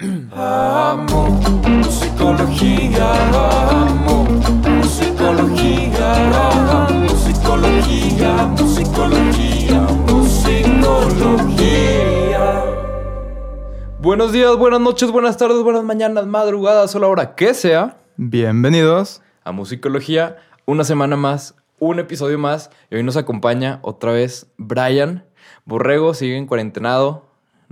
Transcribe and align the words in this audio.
Amo 0.00 1.40
musicología, 1.68 3.12
amo 3.32 4.24
musicología, 4.24 6.14
amo 6.48 7.06
musicología, 7.08 8.46
musicología, 8.58 9.80
musicología. 10.08 11.44
Buenos 14.00 14.32
días, 14.32 14.56
buenas 14.56 14.80
noches, 14.80 15.12
buenas 15.12 15.36
tardes, 15.36 15.62
buenas 15.62 15.84
mañanas, 15.84 16.26
madrugadas 16.26 16.92
o 16.96 16.98
la 16.98 17.06
hora 17.06 17.36
que 17.36 17.54
sea 17.54 17.98
Bienvenidos. 18.16 19.22
a 19.44 19.52
Musicología. 19.52 20.38
Una 20.66 20.82
semana 20.82 21.16
más, 21.16 21.54
un 21.78 22.00
episodio 22.00 22.38
más. 22.38 22.70
Y 22.90 22.96
hoy 22.96 23.04
nos 23.04 23.16
acompaña 23.16 23.78
otra 23.82 24.10
vez 24.10 24.48
Brian. 24.56 25.24
Borrego 25.64 26.14
sigue 26.14 26.36
en 26.36 26.46
cuarentenado. 26.46 27.23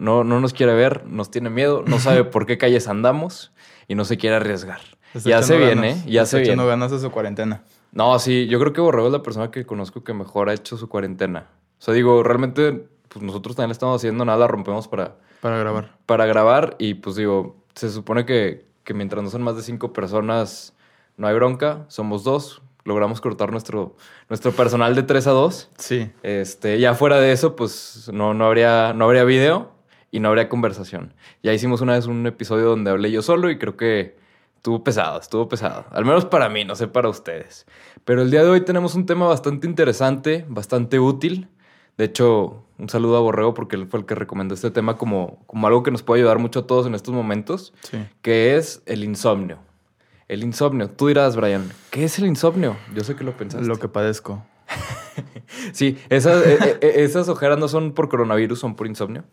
No, 0.02 0.24
no 0.24 0.40
nos 0.40 0.52
quiere 0.52 0.74
ver, 0.74 1.06
nos 1.06 1.30
tiene 1.30 1.48
miedo, 1.48 1.84
no 1.86 1.98
sabe 2.00 2.24
por 2.24 2.44
qué 2.44 2.58
calles 2.58 2.88
andamos 2.88 3.52
y 3.88 3.94
no 3.94 4.04
se 4.04 4.16
quiere 4.18 4.36
arriesgar. 4.36 4.80
Está 5.14 5.30
Ya 5.30 5.42
se 5.42 5.56
viene, 5.56 5.90
ganas. 5.92 6.06
ya 6.06 6.22
Está 6.22 6.36
se 6.38 6.42
echando 6.42 6.64
viene. 6.64 6.80
ganas 6.80 6.92
a 6.92 6.98
su 6.98 7.10
cuarentena. 7.10 7.62
No, 7.92 8.18
sí, 8.18 8.46
yo 8.48 8.58
creo 8.58 8.72
que 8.72 8.80
Borrego 8.80 9.06
es 9.06 9.12
la 9.12 9.22
persona 9.22 9.50
que 9.50 9.64
conozco 9.64 10.02
que 10.02 10.12
mejor 10.14 10.48
ha 10.48 10.54
hecho 10.54 10.76
su 10.76 10.88
cuarentena. 10.88 11.46
O 11.78 11.82
sea, 11.84 11.94
digo, 11.94 12.22
realmente, 12.22 12.88
pues 13.08 13.22
nosotros 13.22 13.54
también 13.54 13.68
le 13.68 13.72
estamos 13.74 13.96
haciendo 14.00 14.24
nada, 14.24 14.38
la 14.38 14.46
rompemos 14.48 14.88
para, 14.88 15.16
Para 15.40 15.58
grabar. 15.58 15.96
para 16.06 16.26
grabar 16.26 16.76
y 16.78 16.94
pues 16.94 17.16
digo, 17.16 17.56
se 17.74 17.90
supone 17.90 18.24
que, 18.26 18.66
que 18.84 18.94
mientras 18.94 19.22
no 19.22 19.30
son 19.30 19.42
más 19.42 19.54
de 19.56 19.62
cinco 19.62 19.92
personas 19.92 20.74
no 21.16 21.26
hay 21.28 21.34
bronca, 21.34 21.84
somos 21.88 22.24
dos, 22.24 22.62
logramos 22.84 23.20
cortar 23.20 23.52
nuestro, 23.52 23.94
nuestro 24.30 24.50
personal 24.52 24.94
de 24.94 25.02
tres 25.02 25.26
a 25.26 25.30
dos. 25.32 25.68
Sí. 25.76 26.10
Este, 26.22 26.80
ya 26.80 26.94
fuera 26.94 27.20
de 27.20 27.30
eso, 27.32 27.54
pues 27.54 28.10
no, 28.12 28.32
no, 28.34 28.46
habría, 28.46 28.94
no 28.94 29.04
habría 29.04 29.24
video 29.24 29.70
y 30.12 30.20
no 30.20 30.28
habría 30.28 30.48
conversación. 30.48 31.14
Ya 31.42 31.52
hicimos 31.52 31.80
una 31.80 31.94
vez 31.94 32.06
un 32.06 32.24
episodio 32.28 32.66
donde 32.66 32.92
hablé 32.92 33.10
yo 33.10 33.22
solo 33.22 33.50
y 33.50 33.58
creo 33.58 33.76
que 33.76 34.16
estuvo 34.56 34.84
pesado, 34.84 35.18
estuvo 35.18 35.48
pesado. 35.48 35.86
Al 35.90 36.04
menos 36.04 36.24
para 36.26 36.48
mí, 36.48 36.64
no 36.64 36.76
sé 36.76 36.86
para 36.86 37.08
ustedes. 37.08 37.66
Pero 38.04 38.22
el 38.22 38.30
día 38.30 38.44
de 38.44 38.50
hoy 38.50 38.60
tenemos 38.60 38.94
un 38.94 39.06
tema 39.06 39.26
bastante 39.26 39.66
interesante, 39.66 40.44
bastante 40.48 41.00
útil. 41.00 41.48
De 41.98 42.04
hecho, 42.04 42.64
un 42.78 42.88
saludo 42.88 43.16
a 43.16 43.20
Borrego 43.20 43.54
porque 43.54 43.74
él 43.76 43.86
fue 43.86 44.00
el 44.00 44.06
que 44.06 44.14
recomendó 44.14 44.54
este 44.54 44.70
tema 44.70 44.96
como, 44.96 45.42
como 45.46 45.66
algo 45.66 45.82
que 45.82 45.90
nos 45.90 46.02
puede 46.02 46.20
ayudar 46.20 46.38
mucho 46.38 46.60
a 46.60 46.66
todos 46.66 46.86
en 46.86 46.94
estos 46.94 47.12
momentos, 47.14 47.72
Sí. 47.82 47.98
que 48.22 48.56
es 48.56 48.82
el 48.86 49.04
insomnio. 49.04 49.58
El 50.28 50.42
insomnio. 50.44 50.88
Tú 50.88 51.08
dirás, 51.08 51.36
Brian, 51.36 51.68
¿qué 51.90 52.04
es 52.04 52.18
el 52.18 52.26
insomnio? 52.26 52.76
Yo 52.94 53.02
sé 53.04 53.16
que 53.16 53.24
lo 53.24 53.36
pensaste. 53.36 53.66
Lo 53.66 53.78
que 53.78 53.88
padezco. 53.88 54.44
Sí, 55.72 55.96
esas, 56.08 56.44
eh, 56.46 56.58
eh, 56.64 56.78
eh, 56.80 56.92
esas 57.04 57.28
ojeras 57.28 57.58
no 57.58 57.68
son 57.68 57.92
por 57.92 58.08
coronavirus, 58.08 58.58
son 58.58 58.74
por 58.76 58.86
insomnio. 58.86 59.24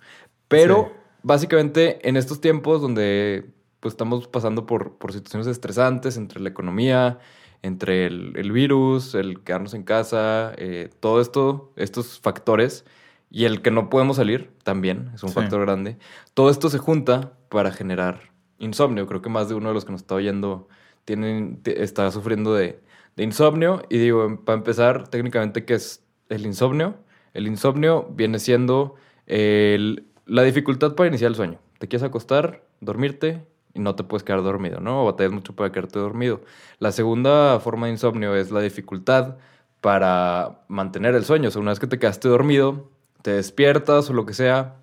Pero 0.47 0.89
Sí. 0.91 0.99
básicamente 1.23 2.07
en 2.07 2.17
estos 2.17 2.41
tiempos 2.41 2.81
donde 2.81 3.45
pues, 3.79 3.93
estamos 3.93 4.27
pasando 4.27 4.65
por, 4.65 4.97
por 4.97 5.13
situaciones 5.13 5.47
estresantes 5.47 6.17
entre 6.17 6.41
la 6.41 6.49
economía, 6.49 7.19
entre 7.61 8.05
el, 8.07 8.33
el 8.35 8.51
virus, 8.51 9.15
el 9.15 9.41
quedarnos 9.41 9.73
en 9.73 9.83
casa, 9.83 10.53
eh, 10.57 10.89
todo 10.99 11.21
esto, 11.21 11.71
estos 11.75 12.19
factores, 12.19 12.85
y 13.31 13.45
el 13.45 13.61
que 13.61 13.69
no 13.71 13.89
podemos 13.89 14.17
salir 14.17 14.49
también 14.63 15.11
es 15.13 15.23
un 15.23 15.29
Sí. 15.29 15.35
factor 15.35 15.61
grande. 15.61 15.97
Todo 16.33 16.49
esto 16.49 16.69
se 16.69 16.77
junta 16.79 17.33
para 17.49 17.71
generar 17.71 18.31
insomnio. 18.57 19.05
Creo 19.07 19.21
que 19.21 19.29
más 19.29 19.49
de 19.49 19.55
uno 19.55 19.69
de 19.69 19.75
los 19.75 19.85
que 19.85 19.91
nos 19.91 20.01
está 20.01 20.15
oyendo 20.15 20.67
tienen, 21.05 21.61
está 21.65 22.09
sufriendo 22.11 22.53
de, 22.53 22.81
de 23.19 23.25
insomnio. 23.25 23.83
Y 23.89 23.97
digo, 23.97 24.39
para 24.45 24.57
empezar, 24.57 25.09
técnicamente, 25.09 25.65
¿qué 25.65 25.73
es 25.73 26.03
el 26.29 26.45
insomnio? 26.45 26.95
El 27.33 27.47
insomnio 27.47 28.07
viene 28.11 28.39
siendo 28.39 28.95
el- 29.27 30.05
la 30.25 30.43
dificultad 30.43 30.95
para 30.95 31.09
iniciar 31.09 31.29
el 31.29 31.35
sueño. 31.35 31.59
Te 31.79 31.87
quieres 31.89 32.07
acostar, 32.07 32.63
dormirte 32.79 33.45
y 33.73 33.79
no 33.81 33.95
te 33.95 34.03
puedes 34.05 34.23
quedar 34.23 34.41
dormido, 34.41 34.79
¿no? 34.79 35.03
O 35.03 35.05
batallas 35.05 35.33
mucho 35.33 35.53
para 35.53 35.71
quedarte 35.71 35.99
dormido. 35.99 36.41
La 36.79 36.91
segunda 36.93 37.59
forma 37.59 37.87
de 37.87 37.93
insomnio 37.93 38.35
es 38.35 38.51
la 38.51 38.61
dificultad 38.61 39.35
para 39.81 40.61
mantener 40.69 41.13
el 41.15 41.25
sueño. 41.25 41.49
O 41.49 41.51
sea, 41.51 41.61
una 41.61 41.71
vez 41.71 41.79
que 41.79 41.87
te 41.87 41.99
quedaste 41.99 42.29
dormido, 42.29 42.89
te 43.21 43.31
despiertas 43.31 44.09
o 44.09 44.13
lo 44.13 44.25
que 44.25 44.33
sea 44.33 44.77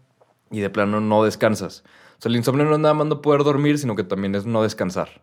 y 0.51 0.61
de 0.61 0.69
plano 0.71 1.01
no 1.01 1.25
descansas. 1.25 1.85
O 2.19 2.23
sea, 2.23 2.29
el 2.31 2.37
insomnio 2.37 2.67
no 2.67 2.75
es 2.75 2.81
nada 2.81 2.95
más 2.95 3.07
no 3.07 3.23
poder 3.23 3.45
dormir, 3.45 3.79
sino 3.79 3.97
que 3.97 4.05
también 4.05 4.35
es 4.35 4.45
no 4.47 4.63
descansar. 4.63 5.23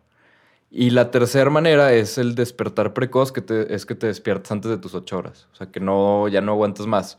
Y 0.76 0.90
la 0.90 1.12
tercera 1.12 1.50
manera 1.50 1.92
es 1.92 2.18
el 2.18 2.34
despertar 2.34 2.92
precoz, 2.94 3.30
que 3.30 3.40
te- 3.40 3.72
es 3.72 3.86
que 3.86 3.94
te 3.94 4.08
despiertas 4.08 4.50
antes 4.50 4.70
de 4.72 4.76
tus 4.78 4.92
ocho 4.94 5.18
horas. 5.18 5.46
O 5.52 5.56
sea, 5.56 5.68
que 5.70 5.78
no, 5.78 6.26
ya 6.26 6.40
no 6.40 6.50
aguantas 6.52 6.86
más. 6.88 7.16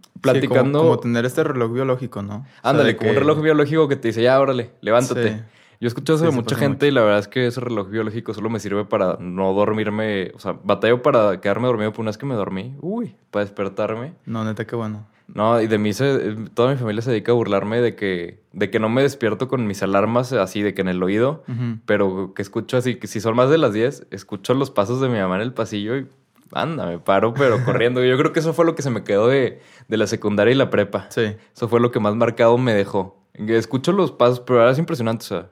Sí, 0.00 0.10
Platicando... 0.20 0.78
como, 0.78 0.90
como 0.92 1.00
tener 1.00 1.24
este 1.24 1.42
reloj 1.42 1.72
biológico, 1.72 2.22
¿no? 2.22 2.36
O 2.36 2.44
sea, 2.44 2.70
Ándale, 2.70 2.96
como 2.96 3.10
un 3.10 3.16
reloj 3.16 3.40
biológico 3.42 3.88
que 3.88 3.96
te 3.96 4.08
dice, 4.08 4.22
ya, 4.22 4.40
órale, 4.40 4.70
levántate. 4.82 5.28
Sí. 5.32 5.36
Yo 5.80 5.86
he 5.86 5.88
escuchado 5.88 6.16
eso 6.18 6.26
Sí, 6.26 6.30
de 6.30 6.36
mucha 6.36 6.54
gente 6.54 6.76
mucho. 6.76 6.86
y 6.86 6.90
la 6.92 7.00
verdad 7.02 7.18
es 7.18 7.26
que 7.26 7.46
ese 7.48 7.60
reloj 7.60 7.88
biológico 7.88 8.32
solo 8.34 8.48
me 8.50 8.60
sirve 8.60 8.84
para 8.84 9.16
no 9.18 9.52
dormirme. 9.52 10.30
O 10.36 10.38
sea, 10.38 10.56
batallo 10.62 11.02
para 11.02 11.40
quedarme 11.40 11.66
dormido, 11.66 11.90
pero 11.90 12.02
una 12.02 12.10
vez 12.10 12.18
que 12.18 12.26
me 12.26 12.36
dormí, 12.36 12.76
uy, 12.80 13.16
para 13.32 13.44
despertarme. 13.44 14.12
No, 14.26 14.44
neta, 14.44 14.64
qué 14.64 14.76
bueno. 14.76 15.08
No, 15.28 15.60
y 15.60 15.66
de 15.66 15.78
mí 15.78 15.92
se, 15.92 16.36
toda 16.54 16.70
mi 16.70 16.76
familia 16.76 17.02
se 17.02 17.10
dedica 17.10 17.32
a 17.32 17.34
burlarme 17.34 17.80
de 17.80 17.94
que, 17.94 18.40
de 18.52 18.70
que 18.70 18.78
no 18.78 18.88
me 18.88 19.02
despierto 19.02 19.48
con 19.48 19.66
mis 19.66 19.82
alarmas 19.82 20.32
así, 20.32 20.62
de 20.62 20.74
que 20.74 20.82
en 20.82 20.88
el 20.88 21.02
oído, 21.02 21.42
pero 21.86 22.34
que 22.34 22.42
escucho 22.42 22.76
así, 22.76 22.96
que 22.96 23.06
si 23.06 23.20
son 23.20 23.36
más 23.36 23.48
de 23.48 23.58
las 23.58 23.72
10, 23.72 24.08
escucho 24.10 24.54
los 24.54 24.70
pasos 24.70 25.00
de 25.00 25.08
mi 25.08 25.18
mamá 25.18 25.36
en 25.36 25.42
el 25.42 25.54
pasillo 25.54 25.96
y 25.96 26.06
anda, 26.52 26.86
me 26.86 26.98
paro, 26.98 27.34
pero 27.34 27.62
corriendo. 27.64 28.04
Yo 28.04 28.16
creo 28.18 28.32
que 28.32 28.40
eso 28.40 28.52
fue 28.52 28.64
lo 28.64 28.74
que 28.74 28.82
se 28.82 28.90
me 28.90 29.04
quedó 29.04 29.28
de, 29.28 29.60
de 29.88 29.96
la 29.96 30.06
secundaria 30.06 30.52
y 30.52 30.56
la 30.56 30.70
prepa. 30.70 31.06
Sí. 31.10 31.36
Eso 31.54 31.68
fue 31.68 31.80
lo 31.80 31.90
que 31.90 32.00
más 32.00 32.14
marcado 32.14 32.58
me 32.58 32.74
dejó. 32.74 33.22
Escucho 33.34 33.92
los 33.92 34.12
pasos, 34.12 34.40
pero 34.40 34.60
ahora 34.60 34.72
es 34.72 34.78
impresionante, 34.78 35.24
o 35.24 35.28
sea, 35.28 35.48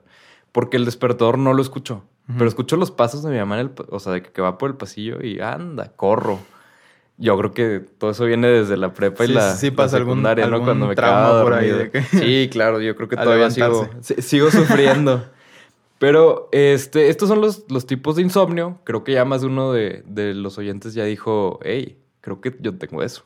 porque 0.51 0.77
el 0.77 0.85
despertador 0.85 1.37
no 1.37 1.53
lo 1.53 1.61
escucho. 1.61 2.03
Pero 2.27 2.47
escucho 2.47 2.77
los 2.77 2.91
pasos 2.91 3.23
de 3.23 3.29
mi 3.29 3.37
mamá, 3.37 3.59
en 3.59 3.67
el, 3.67 3.71
o 3.89 3.99
sea, 3.99 4.13
de 4.13 4.21
que, 4.21 4.31
que 4.31 4.41
va 4.41 4.57
por 4.57 4.69
el 4.69 4.77
pasillo 4.77 5.21
y 5.21 5.41
anda, 5.41 5.91
corro. 5.97 6.39
Yo 7.21 7.37
creo 7.37 7.51
que 7.53 7.79
todo 7.97 8.11
eso 8.11 8.25
viene 8.25 8.47
desde 8.47 8.75
la 8.77 8.93
prepa 8.93 9.23
y 9.23 9.27
Sí, 9.27 9.33
la, 9.33 9.55
sí, 9.55 9.69
la 9.69 9.75
pasa 9.77 9.97
algún- 9.97 10.13
secundaria, 10.15 10.47
¿no? 10.47 10.55
algún 10.55 10.65
Cuando 10.67 10.87
me 10.87 10.95
trauma 10.95 11.19
quedaba 11.27 11.43
por 11.43 11.53
ahí 11.53 11.69
de 11.69 11.91
que- 11.91 12.01
Sí, 12.03 12.49
claro, 12.51 12.81
yo 12.81 12.95
creo 12.95 13.07
que 13.07 13.15
todavía 13.17 13.49
sigo, 13.51 13.87
sigo 14.01 14.49
sufriendo. 14.51 15.23
Pero 15.99 16.49
este, 16.51 17.09
estos 17.09 17.29
son 17.29 17.41
los, 17.41 17.63
los 17.69 17.85
tipos 17.85 18.15
de 18.15 18.23
insomnio. 18.23 18.79
Creo 18.85 19.03
que 19.03 19.13
ya 19.13 19.23
más 19.23 19.41
de 19.41 19.47
uno 19.47 19.71
de, 19.71 20.03
de 20.07 20.33
los 20.33 20.57
oyentes 20.57 20.95
ya 20.95 21.03
dijo, 21.05 21.59
hey, 21.63 21.97
creo 22.21 22.41
que 22.41 22.55
yo 22.59 22.75
tengo 22.75 23.03
eso. 23.03 23.23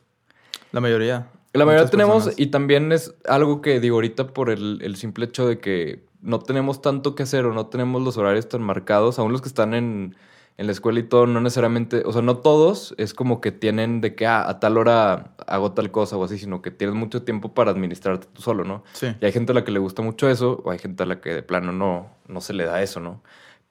La 0.73 0.81
mayoría. 0.81 1.29
La 1.53 1.63
mayoría 1.65 1.89
tenemos, 1.89 2.25
personas. 2.25 2.37
y 2.37 2.47
también 2.47 2.91
es 2.91 3.15
algo 3.29 3.61
que 3.61 3.79
digo 3.79 3.95
ahorita 3.95 4.27
por 4.27 4.49
el, 4.49 4.79
el 4.81 4.97
simple 4.97 5.23
hecho 5.23 5.47
de 5.47 5.59
que 5.59 6.03
no 6.21 6.39
tenemos 6.39 6.81
tanto 6.81 7.15
que 7.15 7.23
hacer 7.23 7.45
o 7.45 7.53
no 7.53 7.67
tenemos 7.67 8.01
los 8.03 8.17
horarios 8.17 8.49
tan 8.49 8.61
marcados, 8.61 9.19
aún 9.19 9.31
los 9.31 9.41
que 9.41 9.47
están 9.47 9.73
en, 9.73 10.17
en 10.57 10.67
la 10.67 10.71
escuela 10.71 10.99
y 10.99 11.03
todo, 11.03 11.27
no 11.27 11.41
necesariamente, 11.41 12.03
o 12.05 12.13
sea, 12.13 12.21
no 12.21 12.37
todos 12.37 12.95
es 12.97 13.13
como 13.13 13.41
que 13.41 13.51
tienen 13.51 13.99
de 13.99 14.15
que 14.15 14.25
ah, 14.25 14.47
a 14.47 14.59
tal 14.59 14.77
hora 14.77 15.35
hago 15.47 15.73
tal 15.73 15.91
cosa 15.91 16.15
o 16.15 16.23
así, 16.23 16.37
sino 16.37 16.61
que 16.61 16.71
tienes 16.71 16.95
mucho 16.95 17.23
tiempo 17.23 17.53
para 17.53 17.71
administrarte 17.71 18.27
tú 18.31 18.41
solo, 18.41 18.63
¿no? 18.63 18.83
Sí. 18.93 19.07
Y 19.19 19.25
hay 19.25 19.31
gente 19.33 19.51
a 19.51 19.55
la 19.55 19.63
que 19.65 19.71
le 19.71 19.79
gusta 19.79 20.01
mucho 20.01 20.29
eso, 20.29 20.61
o 20.63 20.71
hay 20.71 20.79
gente 20.79 21.03
a 21.03 21.05
la 21.05 21.19
que 21.19 21.33
de 21.33 21.43
plano 21.43 21.71
no, 21.73 22.09
no 22.27 22.39
se 22.41 22.53
le 22.53 22.63
da 22.65 22.81
eso, 22.81 22.99
¿no? 23.01 23.21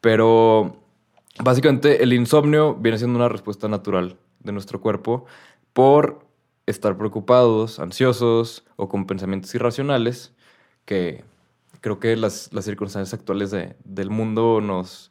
Pero 0.03 0.77
básicamente 1.43 2.03
el 2.03 2.13
insomnio 2.13 2.75
viene 2.75 2.99
siendo 2.99 3.17
una 3.19 3.29
respuesta 3.29 3.69
natural 3.69 4.17
de 4.41 4.53
nuestro 4.53 4.81
cuerpo 4.81 5.25
por 5.73 6.21
estar 6.67 6.97
preocupados, 6.97 7.79
ansiosos 7.81 8.65
o 8.77 8.89
con 8.89 9.07
pensamientos 9.07 9.55
irracionales 9.55 10.33
que 10.85 11.25
creo 11.81 11.99
que 11.99 12.17
las, 12.17 12.53
las 12.53 12.65
circunstancias 12.65 13.19
actuales 13.19 13.51
de- 13.51 13.77
del 13.85 14.11
mundo 14.11 14.61
nos, 14.63 15.11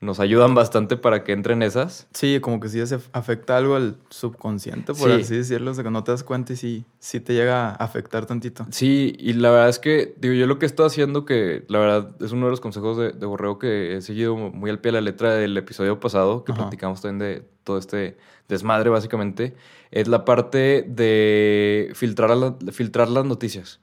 nos 0.00 0.20
ayudan 0.20 0.54
bastante 0.54 0.96
para 0.96 1.24
que 1.24 1.32
entren 1.32 1.62
esas. 1.62 2.06
Sí, 2.12 2.38
como 2.40 2.60
que 2.60 2.68
sí 2.68 2.84
se 2.86 3.00
afecta 3.12 3.56
algo 3.56 3.74
al 3.74 3.96
subconsciente, 4.10 4.94
por 4.94 5.10
Sí. 5.10 5.20
así 5.22 5.36
decirlo, 5.36 5.74
de 5.74 5.82
que 5.82 5.90
no 5.90 6.04
te 6.04 6.12
das 6.12 6.22
cuenta 6.22 6.52
y 6.52 6.56
sí, 6.56 6.84
sí 7.00 7.18
te 7.18 7.34
llega 7.34 7.70
a 7.70 7.74
afectar 7.74 8.24
tantito. 8.26 8.64
Sí, 8.70 9.16
y 9.18 9.32
la 9.32 9.50
verdad 9.50 9.68
es 9.68 9.78
que, 9.80 10.14
digo, 10.18 10.34
yo 10.34 10.46
lo 10.46 10.58
que 10.60 10.66
estado 10.66 10.86
haciendo, 10.86 11.24
que 11.24 11.64
la 11.68 11.78
verdad 11.80 12.10
es 12.20 12.30
uno 12.32 12.46
de 12.46 12.50
los 12.52 12.60
consejos 12.60 12.96
de, 12.96 13.10
de 13.12 13.26
Borrego 13.26 13.58
que 13.58 13.96
he 13.96 14.00
seguido 14.02 14.36
muy 14.36 14.70
al 14.70 14.78
pie 14.80 14.92
de 14.92 14.98
la 14.98 15.00
letra 15.00 15.34
del 15.34 15.56
episodio 15.56 15.98
pasado, 15.98 16.44
que 16.44 16.52
Ajá. 16.52 16.62
platicamos 16.62 17.00
también 17.00 17.18
de 17.18 17.42
todo 17.64 17.78
este 17.78 18.16
desmadre, 18.48 18.90
básicamente, 18.90 19.54
es 19.90 20.06
la 20.06 20.24
parte 20.24 20.84
de 20.88 21.90
filtrar, 21.94 22.30
a 22.30 22.36
la- 22.36 22.54
filtrar 22.72 23.08
las 23.08 23.24
noticias. 23.24 23.80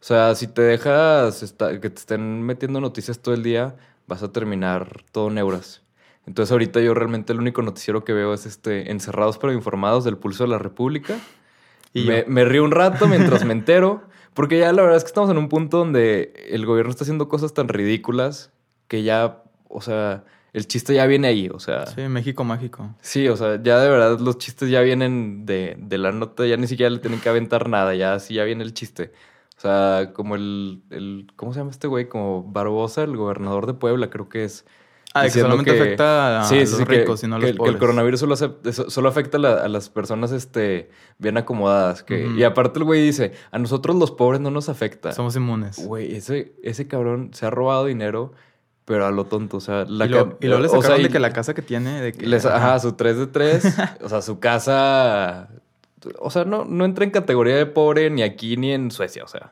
O 0.00 0.04
sea, 0.06 0.34
si 0.34 0.46
te 0.46 0.60
dejas 0.60 1.54
que 1.80 1.88
te 1.90 1.98
estén 1.98 2.42
metiendo 2.42 2.80
noticias 2.80 3.18
todo 3.20 3.34
el 3.34 3.42
día, 3.42 3.76
vas 4.06 4.22
a 4.22 4.32
terminar 4.32 5.04
todo 5.12 5.30
neuras. 5.30 5.82
Entonces 6.26 6.52
ahorita 6.52 6.80
yo 6.80 6.94
realmente 6.94 7.32
el 7.32 7.38
único 7.38 7.62
noticiero 7.62 8.04
que 8.04 8.12
veo 8.12 8.32
es 8.32 8.46
este 8.46 8.90
Encerrados 8.90 9.38
pero 9.38 9.52
Informados 9.52 10.04
del 10.04 10.16
Pulso 10.16 10.44
de 10.44 10.50
la 10.50 10.58
República. 10.58 11.18
Y 11.92 12.06
me, 12.26 12.44
río 12.44 12.64
un 12.64 12.72
rato 12.72 13.06
mientras 13.06 13.44
me 13.44 13.52
entero, 13.52 14.02
porque 14.34 14.58
ya 14.58 14.72
la 14.72 14.82
verdad 14.82 14.96
es 14.96 15.04
que 15.04 15.08
estamos 15.08 15.30
en 15.30 15.38
un 15.38 15.48
punto 15.48 15.78
donde 15.78 16.32
el 16.50 16.66
gobierno 16.66 16.90
está 16.90 17.04
haciendo 17.04 17.28
cosas 17.28 17.54
tan 17.54 17.68
ridículas 17.68 18.50
que 18.88 19.04
ya, 19.04 19.44
o 19.68 19.80
sea, 19.80 20.24
el 20.52 20.66
chiste 20.66 20.94
ya 20.94 21.06
viene 21.06 21.28
ahí, 21.28 21.48
o 21.52 21.60
sea, 21.60 21.86
sí, 21.86 21.94
Sí, 21.96 22.08
México 22.08 22.42
mágico. 22.42 22.96
o 23.28 23.36
sea, 23.36 23.62
ya 23.62 23.78
de 23.78 23.88
verdad 23.88 24.18
los 24.18 24.38
chistes 24.38 24.70
ya 24.70 24.80
vienen 24.80 25.46
de, 25.46 25.76
de 25.78 25.98
la 25.98 26.10
nota, 26.10 26.44
ya 26.46 26.56
ni 26.56 26.66
siquiera 26.66 26.90
le 26.90 26.98
tienen 26.98 27.20
que 27.20 27.28
aventar 27.28 27.68
nada, 27.68 27.94
ya 27.94 28.14
así 28.14 28.34
ya 28.34 28.44
viene 28.44 28.64
el 28.64 28.74
chiste. 28.74 29.12
O 29.56 29.60
sea, 29.60 30.10
como 30.14 30.34
el, 30.34 30.82
el 30.90 31.26
¿cómo 31.36 31.52
se 31.52 31.60
llama 31.60 31.70
este 31.70 31.86
güey? 31.86 32.08
Como 32.08 32.42
Barbosa, 32.44 33.02
el 33.04 33.16
gobernador 33.16 33.66
de 33.66 33.74
Puebla, 33.74 34.10
creo 34.10 34.28
que 34.28 34.44
es. 34.44 34.66
Ah, 35.16 35.22
que 35.22 35.30
solamente 35.30 35.70
afecta 35.70 36.40
a 36.40 36.44
Sí, 36.44 36.58
los 36.58 36.70
sí, 36.70 36.76
sí, 36.78 36.84
que- 36.84 36.98
ricos 37.02 37.22
y 37.22 37.28
no 37.28 37.36
a 37.36 37.38
que, 37.38 37.44
los 37.46 37.52
que 37.52 37.58
pobres. 37.58 37.74
el 37.74 37.78
coronavirus 37.78 38.18
solo, 38.18 38.34
solo 38.36 39.08
afecta 39.08 39.36
a, 39.36 39.40
la- 39.40 39.54
a 39.62 39.68
las 39.68 39.88
personas 39.88 40.32
este, 40.32 40.90
bien 41.18 41.36
acomodadas. 41.36 42.02
Que. 42.02 42.26
Y 42.26 42.42
aparte 42.42 42.80
el 42.80 42.84
güey 42.84 43.00
dice, 43.00 43.32
a 43.52 43.58
nosotros 43.60 43.94
los 43.94 44.10
pobres 44.10 44.40
no 44.40 44.50
nos 44.50 44.68
afecta. 44.68 45.12
Somos 45.12 45.36
inmunes. 45.36 45.86
Güey, 45.86 46.16
ese, 46.16 46.56
ese 46.64 46.88
cabrón 46.88 47.30
se 47.32 47.46
ha 47.46 47.50
robado 47.50 47.84
dinero, 47.84 48.32
pero 48.86 49.06
a 49.06 49.12
lo 49.12 49.26
tonto. 49.26 49.58
O 49.58 49.60
sea, 49.60 49.84
la 49.84 50.06
y, 50.06 50.08
lo- 50.08 50.36
y 50.40 50.46
luego 50.48 50.62
le 50.62 50.66
o 50.66 50.70
sea, 50.72 50.82
sacaron 50.82 51.02
de 51.04 51.08
que 51.10 51.20
la 51.20 51.32
casa 51.32 51.54
que 51.54 51.62
tiene... 51.62 52.00
De 52.02 52.12
que, 52.12 52.26
les- 52.26 52.44
ajá, 52.44 52.80
su 52.80 52.94
3 52.94 53.16
de 53.16 53.26
3. 53.28 53.64
o 54.02 54.08
sea, 54.08 54.20
su 54.20 54.40
casa. 54.40 55.48
O 56.18 56.30
sea, 56.30 56.44
no, 56.44 56.64
no 56.64 56.84
entra 56.84 57.04
en 57.04 57.10
categoría 57.10 57.56
de 57.56 57.66
pobre 57.66 58.10
ni 58.10 58.22
aquí 58.22 58.56
ni 58.56 58.72
en 58.72 58.90
Suecia. 58.90 59.24
O 59.24 59.28
sea, 59.28 59.50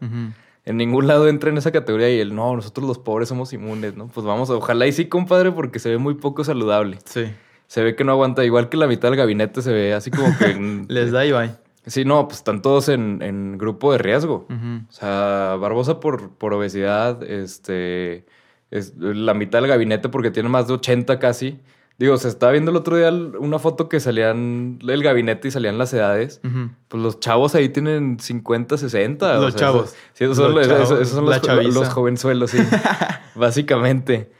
en 0.64 0.76
ningún 0.76 1.06
lado 1.06 1.28
entra 1.28 1.50
en 1.50 1.58
esa 1.58 1.72
categoría 1.72 2.10
y 2.10 2.20
el 2.20 2.34
no, 2.34 2.54
nosotros 2.54 2.86
los 2.86 2.98
pobres 2.98 3.28
somos 3.28 3.52
inmunes, 3.52 3.96
¿no? 3.96 4.08
Pues 4.08 4.24
vamos, 4.24 4.50
ojalá 4.50 4.86
y 4.86 4.92
sí, 4.92 5.06
compadre, 5.06 5.52
porque 5.52 5.78
se 5.78 5.90
ve 5.90 5.98
muy 5.98 6.14
poco 6.14 6.44
saludable. 6.44 6.98
Sí. 7.04 7.32
Se 7.66 7.82
ve 7.82 7.96
que 7.96 8.04
no 8.04 8.12
aguanta, 8.12 8.44
igual 8.44 8.68
que 8.68 8.76
la 8.76 8.86
mitad 8.86 9.08
del 9.08 9.16
gabinete 9.16 9.62
se 9.62 9.72
ve 9.72 9.94
así 9.94 10.10
como 10.10 10.36
que. 10.38 10.84
Les 10.88 11.10
da 11.10 11.24
y 11.24 11.32
bye. 11.32 11.50
Sí, 11.86 12.04
no, 12.04 12.28
pues 12.28 12.38
están 12.38 12.62
todos 12.62 12.88
en, 12.88 13.22
en 13.22 13.58
grupo 13.58 13.90
de 13.90 13.98
riesgo. 13.98 14.46
O 14.48 14.92
sea, 14.92 15.56
Barbosa 15.60 15.98
por, 15.98 16.30
por 16.30 16.54
obesidad, 16.54 17.22
este, 17.24 18.24
es 18.70 18.94
la 18.96 19.34
mitad 19.34 19.60
del 19.60 19.68
gabinete 19.68 20.08
porque 20.08 20.30
tiene 20.30 20.48
más 20.48 20.68
de 20.68 20.74
80 20.74 21.18
casi. 21.18 21.58
Digo, 21.98 22.16
se 22.16 22.26
estaba 22.28 22.52
viendo 22.52 22.70
el 22.70 22.76
otro 22.76 22.96
día 22.96 23.10
una 23.10 23.58
foto 23.58 23.88
que 23.88 24.00
salían 24.00 24.78
el 24.86 25.02
gabinete 25.02 25.48
y 25.48 25.50
salían 25.50 25.78
las 25.78 25.92
edades. 25.94 26.40
Pues 26.88 27.02
los 27.02 27.20
chavos 27.20 27.54
ahí 27.54 27.68
tienen 27.68 28.18
50, 28.18 28.76
60. 28.78 29.38
Los 29.38 29.54
chavos. 29.54 29.84
esos- 29.90 29.96
sí, 30.14 30.24
esos 30.24 30.36
son, 30.36 30.54
Los 30.54 30.66
esos- 30.66 30.72
chavos, 30.78 30.90
esos 31.00 31.08
son 31.14 31.28
la 31.30 31.38
los, 31.62 31.88
jovenzuelos, 31.90 32.50
sí. 32.50 32.58
básicamente. 33.34 34.30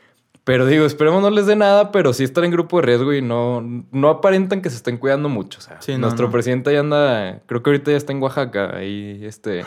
Pero 0.45 0.67
digo, 0.67 0.85
esperemos 0.87 1.23
no 1.23 1.31
les 1.31 1.47
dé 1.47 1.55
nada, 1.55 1.93
pero 1.93 2.13
sí 2.13 2.25
están 2.25 2.43
en 2.45 2.51
grupo 2.51 2.79
de 2.81 2.87
riesgo 2.87 3.13
y 3.13 3.23
no, 3.23 3.63
no 3.93 4.09
aparentan 4.09 4.61
que 4.61 4.71
se 4.71 4.77
estén 4.77 4.97
cuidando 4.97 5.29
mucho. 5.29 5.61
O 5.61 5.63
sea, 5.63 5.81
Sí, 5.81 5.93
no, 5.93 5.99
nuestro 5.99 6.27
no. 6.27 6.33
presidente 6.33 6.71
ahí 6.71 6.77
anda, 6.77 7.43
creo 7.47 7.63
que 7.63 7.71
ahorita 7.71 7.93
ya 7.93 7.97
está 7.97 8.13
en 8.13 8.21
Oaxaca, 8.23 8.77
ahí 8.77 9.21
este, 9.25 9.65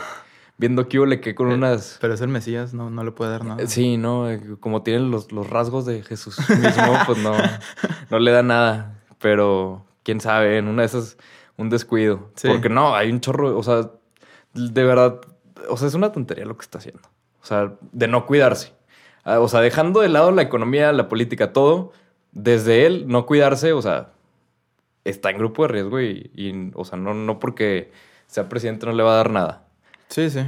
viendo 0.58 0.88
qué 0.88 1.00
le 1.06 1.20
que 1.20 1.36
con 1.36 1.52
Eh, 1.52 1.56
unas... 1.56 1.98
Pero 2.02 2.14
es 2.14 2.22
el 2.22 2.30
Mesías, 2.30 2.74
no, 2.74 2.90
no 2.90 3.04
le 3.04 3.12
puede 3.12 3.32
dar 3.32 3.46
nada. 3.46 3.68
Sí, 3.68 3.98
¿no? 3.98 4.30
Eh, 4.30 4.42
Como 4.60 4.84
tienen 4.84 5.12
los, 5.12 5.32
los 5.32 5.50
rasgos 5.50 5.86
de 5.86 6.04
Jesús 6.04 6.38
mismo, 6.50 6.98
pues 7.06 7.18
no, 7.20 7.34
no 8.10 8.20
le 8.20 8.32
da 8.32 8.44
nada. 8.44 9.02
Pero 9.20 9.86
quién 10.04 10.22
sabe, 10.22 10.58
en 10.58 10.68
una 10.68 10.84
de 10.84 10.88
esas, 10.88 11.18
un 11.58 11.70
descuido. 11.70 12.30
Sí. 12.36 12.48
Porque 12.48 12.70
no, 12.70 12.96
hay 12.96 13.12
un 13.12 13.22
chorro, 13.22 13.58
o 13.58 13.64
sea, 13.64 13.90
de 14.54 14.84
verdad, 14.84 15.20
o 15.70 15.78
sea, 15.78 15.88
es 15.88 15.94
una 15.94 16.12
tontería 16.12 16.46
lo 16.46 16.58
que 16.58 16.64
está 16.64 16.78
haciendo. 16.78 17.02
O 17.42 17.46
sea, 17.46 17.74
de 17.92 18.08
no 18.08 18.26
cuidarse. 18.26 18.74
Ah, 19.24 19.40
O 19.40 19.48
sea, 19.48 19.62
dejando 19.62 20.02
de 20.02 20.10
lado 20.10 20.32
la 20.32 20.42
economía, 20.42 20.92
la 20.92 21.08
política, 21.08 21.54
todo, 21.54 21.92
desde 22.32 22.86
él 22.86 23.06
no 23.08 23.26
cuidarse, 23.26 23.74
o 23.74 23.82
sea, 23.82 24.12
está 25.04 25.30
en 25.30 25.38
grupo 25.38 25.64
de 25.64 25.68
riesgo 25.70 26.02
y, 26.02 26.32
y, 26.36 26.72
o 26.76 26.86
sea, 26.86 26.98
no, 26.98 27.14
no 27.14 27.40
porque 27.40 27.92
sea 28.28 28.50
presidente 28.50 28.86
no 28.86 28.94
le 28.94 29.04
va 29.04 29.14
a 29.14 29.18
dar 29.18 29.30
nada. 29.32 29.65
Sí, 30.10 30.30
sí. 30.30 30.42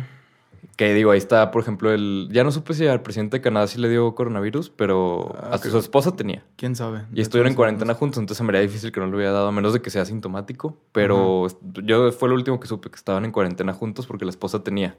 Que 0.75 0.93
digo, 0.93 1.11
ahí 1.11 1.17
está, 1.17 1.49
por 1.49 1.61
ejemplo, 1.61 1.91
el. 1.91 2.29
Ya 2.31 2.43
no 2.43 2.51
supe 2.51 2.73
si 2.73 2.85
al 2.87 3.01
presidente 3.01 3.37
de 3.37 3.41
Canadá 3.41 3.65
sí 3.67 3.79
le 3.79 3.89
dio 3.89 4.13
coronavirus, 4.13 4.69
pero 4.69 5.35
Ah, 5.41 5.49
hasta 5.53 5.69
su 5.69 5.77
esposa 5.79 6.15
tenía. 6.15 6.43
¿Quién 6.55 6.75
sabe? 6.75 7.03
Y 7.13 7.21
estuvieron 7.21 7.51
en 7.51 7.55
cuarentena 7.55 7.93
juntos, 7.95 8.19
entonces 8.19 8.43
me 8.43 8.49
haría 8.49 8.61
difícil 8.61 8.91
que 8.91 8.99
no 8.99 9.07
le 9.07 9.15
hubiera 9.15 9.31
dado, 9.31 9.47
a 9.47 9.51
menos 9.51 9.73
de 9.73 9.81
que 9.81 9.89
sea 9.89 10.03
asintomático. 10.03 10.77
Pero 10.91 11.47
yo 11.83 12.11
fue 12.11 12.29
lo 12.29 12.35
último 12.35 12.59
que 12.59 12.67
supe 12.67 12.89
que 12.89 12.95
estaban 12.95 13.25
en 13.25 13.31
cuarentena 13.31 13.73
juntos 13.73 14.05
porque 14.05 14.25
la 14.25 14.31
esposa 14.31 14.63
tenía. 14.63 14.95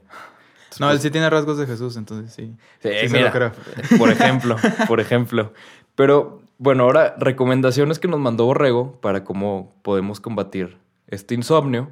No, 0.79 0.91
él 0.91 0.99
sí 0.99 1.09
tiene 1.11 1.29
rasgos 1.29 1.57
de 1.57 1.65
Jesús, 1.65 1.95
entonces 1.97 2.33
sí. 2.33 2.53
Sí, 2.81 2.89
Sí 3.01 3.07
se 3.07 3.13
mira, 3.13 3.27
lo 3.27 3.31
creo. 3.31 3.51
por 3.97 4.09
ejemplo, 4.09 4.55
por 4.87 4.99
ejemplo. 4.99 5.53
Pero 5.95 6.41
bueno, 6.57 6.83
ahora 6.83 7.15
recomendaciones 7.17 7.99
que 7.99 8.07
nos 8.07 8.19
mandó 8.19 8.45
Borrego 8.45 8.99
para 9.01 9.23
cómo 9.23 9.73
podemos 9.81 10.19
combatir 10.19 10.77
este 11.07 11.35
insomnio. 11.35 11.89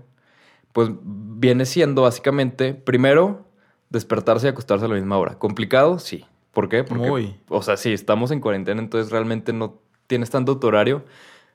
Pues 0.77 0.91
viene 1.01 1.65
siendo 1.65 2.03
básicamente, 2.03 2.75
primero, 2.75 3.47
despertarse 3.89 4.45
y 4.45 4.49
acostarse 4.51 4.85
a 4.85 4.87
la 4.87 4.93
misma 4.93 5.17
hora. 5.17 5.39
¿Complicado? 5.39 5.97
Sí. 5.97 6.23
¿Por 6.51 6.69
qué? 6.69 6.83
Porque, 6.83 7.09
Muy. 7.09 7.35
o 7.49 7.63
sea, 7.63 7.77
sí, 7.77 7.93
estamos 7.93 8.29
en 8.29 8.41
cuarentena, 8.41 8.79
entonces 8.79 9.11
realmente 9.11 9.53
no 9.53 9.79
tienes 10.05 10.29
tanto 10.29 10.59
tu 10.59 10.67
horario. 10.67 11.03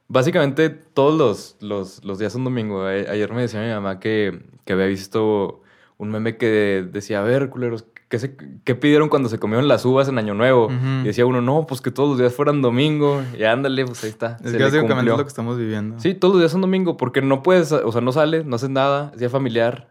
Básicamente 0.09 0.71
todos 0.71 1.17
los, 1.17 1.57
los, 1.61 2.05
los 2.05 2.19
días 2.19 2.33
son 2.33 2.43
domingo. 2.43 2.85
Ayer 2.85 3.33
me 3.33 3.43
decía 3.43 3.61
mi 3.63 3.69
mamá 3.69 4.01
que, 4.01 4.43
que 4.65 4.73
había 4.73 4.87
visto 4.87 5.63
un 5.99 6.11
meme 6.11 6.37
que 6.37 6.85
decía, 6.91 7.21
a 7.21 7.23
ver, 7.23 7.49
culeros, 7.49 7.85
¿qué, 8.13 8.19
se- 8.19 8.37
qué 8.65 8.75
pidieron 8.75 9.09
cuando 9.09 9.31
se 9.31 9.39
comieron 9.39 9.69
las 9.69 9.87
uvas 9.87 10.07
en 10.07 10.19
Año 10.19 10.35
Nuevo? 10.35 10.69
Y 11.03 11.05
decía 11.07 11.25
uno, 11.25 11.41
no, 11.41 11.65
pues 11.67 11.81
que 11.81 11.91
todos 11.91 12.11
los 12.11 12.19
días 12.19 12.35
fueran 12.35 12.61
domingo. 12.61 13.23
Y 13.39 13.45
ándale, 13.45 13.87
pues 13.87 14.05
ahí 14.05 14.11
está. 14.11 14.37
Es 14.45 14.51
se 14.51 14.59
que 14.59 14.65
básicamente 14.65 15.11
es 15.11 15.17
lo 15.17 15.25
que 15.25 15.29
estamos 15.29 15.57
viviendo. 15.57 15.99
Sí, 15.99 16.13
todos 16.13 16.35
los 16.35 16.43
días 16.43 16.53
son 16.53 16.61
domingo, 16.61 16.99
porque 16.99 17.23
no 17.23 17.43
puedes, 17.43 17.73
o 17.73 17.91
sea, 17.91 18.03
no 18.03 18.13
sales, 18.13 18.45
no 18.45 18.57
haces 18.57 18.69
nada, 18.69 19.11
es 19.15 19.19
día 19.21 19.31
familiar. 19.31 19.89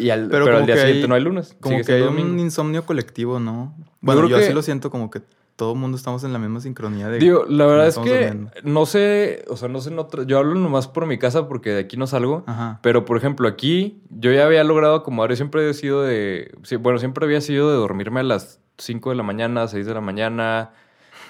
Y 0.00 0.10
al, 0.10 0.28
pero, 0.28 0.44
Pero 0.46 0.56
al 0.58 0.66
día 0.66 0.76
siguiente 0.76 1.02
hay- 1.04 1.08
no 1.08 1.14
hay 1.14 1.22
lunes. 1.22 1.56
Como 1.60 1.76
que 1.76 1.78
hay 1.78 1.84
siendo 1.84 2.10
un 2.10 2.16
domingo. 2.16 2.42
insomnio 2.42 2.84
colectivo, 2.84 3.38
¿no? 3.38 3.76
Bueno, 4.00 4.22
creo 4.22 4.30
yo 4.30 4.36
que- 4.38 4.44
así 4.46 4.52
lo 4.54 4.62
siento, 4.62 4.90
como 4.90 5.08
que 5.10 5.22
todo 5.58 5.72
el 5.72 5.78
mundo 5.80 5.96
estamos 5.96 6.22
en 6.22 6.32
la 6.32 6.38
misma 6.38 6.60
sincronía 6.60 7.08
de... 7.08 7.18
Digo, 7.18 7.44
la 7.48 7.66
verdad 7.66 7.82
no 7.82 7.88
es 7.88 7.98
que 7.98 8.26
durmiendo. 8.26 8.50
no 8.62 8.86
sé, 8.86 9.44
o 9.48 9.56
sea, 9.56 9.68
no 9.68 9.80
sé 9.80 9.90
en 9.90 9.98
otra, 9.98 10.22
yo 10.22 10.38
hablo 10.38 10.54
nomás 10.54 10.86
por 10.86 11.04
mi 11.06 11.18
casa 11.18 11.48
porque 11.48 11.70
de 11.70 11.80
aquí 11.80 11.96
no 11.96 12.06
salgo. 12.06 12.44
Ajá. 12.46 12.78
Pero, 12.80 13.04
por 13.04 13.16
ejemplo, 13.16 13.48
aquí 13.48 14.00
yo 14.08 14.30
ya 14.30 14.46
había 14.46 14.62
logrado 14.62 14.94
acomodar. 14.94 15.30
Yo 15.30 15.36
siempre 15.36 15.68
he 15.68 15.74
sido 15.74 16.04
de. 16.04 16.56
bueno, 16.78 17.00
siempre 17.00 17.24
había 17.24 17.40
sido 17.40 17.72
de 17.72 17.76
dormirme 17.76 18.20
a 18.20 18.22
las 18.22 18.60
5 18.78 19.10
de 19.10 19.16
la 19.16 19.24
mañana, 19.24 19.66
6 19.66 19.84
de 19.84 19.94
la 19.94 20.00
mañana. 20.00 20.70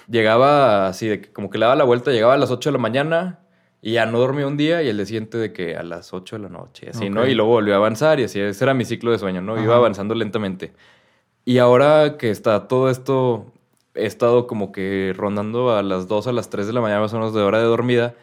Llegaba 0.07 0.87
así, 0.87 1.07
de 1.07 1.21
que 1.21 1.33
como 1.33 1.49
que 1.49 1.57
le 1.57 1.65
daba 1.65 1.75
la 1.75 1.83
vuelta, 1.83 2.11
llegaba 2.11 2.35
a 2.35 2.37
las 2.37 2.51
8 2.51 2.69
de 2.69 2.73
la 2.73 2.79
mañana 2.79 3.39
y 3.81 3.93
ya 3.93 4.05
no 4.05 4.19
dormía 4.19 4.45
un 4.45 4.57
día 4.57 4.83
y 4.83 4.89
el 4.89 4.97
día 4.97 5.07
siguiente 5.07 5.39
de 5.39 5.53
que 5.53 5.75
a 5.75 5.81
las 5.81 6.13
8 6.13 6.35
de 6.35 6.43
la 6.43 6.49
noche, 6.49 6.85
y 6.85 6.89
así, 6.89 7.09
¿no? 7.09 7.21
Ok. 7.21 7.29
Y 7.29 7.33
luego 7.33 7.49
volvió 7.53 7.73
a 7.73 7.77
avanzar 7.77 8.19
y 8.19 8.25
así, 8.25 8.39
ese 8.39 8.63
era 8.63 8.75
mi 8.75 8.85
ciclo 8.85 9.11
de 9.11 9.17
sueño, 9.17 9.41
¿no? 9.41 9.55
Iba 9.55 9.73
Ajá. 9.73 9.77
avanzando 9.77 10.13
lentamente. 10.13 10.71
Y 11.45 11.57
ahora 11.57 12.17
que 12.17 12.29
está 12.29 12.67
todo 12.67 12.91
esto, 12.91 13.51
he 13.95 14.05
estado 14.05 14.47
como 14.47 14.71
que 14.71 15.13
rondando 15.15 15.75
a 15.75 15.83
las 15.83 16.07
2, 16.07 16.27
a 16.27 16.31
las 16.31 16.49
3 16.49 16.67
de 16.67 16.73
la 16.73 16.81
mañana 16.81 17.01
más 17.01 17.13
o 17.13 17.17
menos 17.17 17.33
de 17.33 17.41
hora 17.41 17.59
de 17.59 17.65
dormida, 17.65 18.15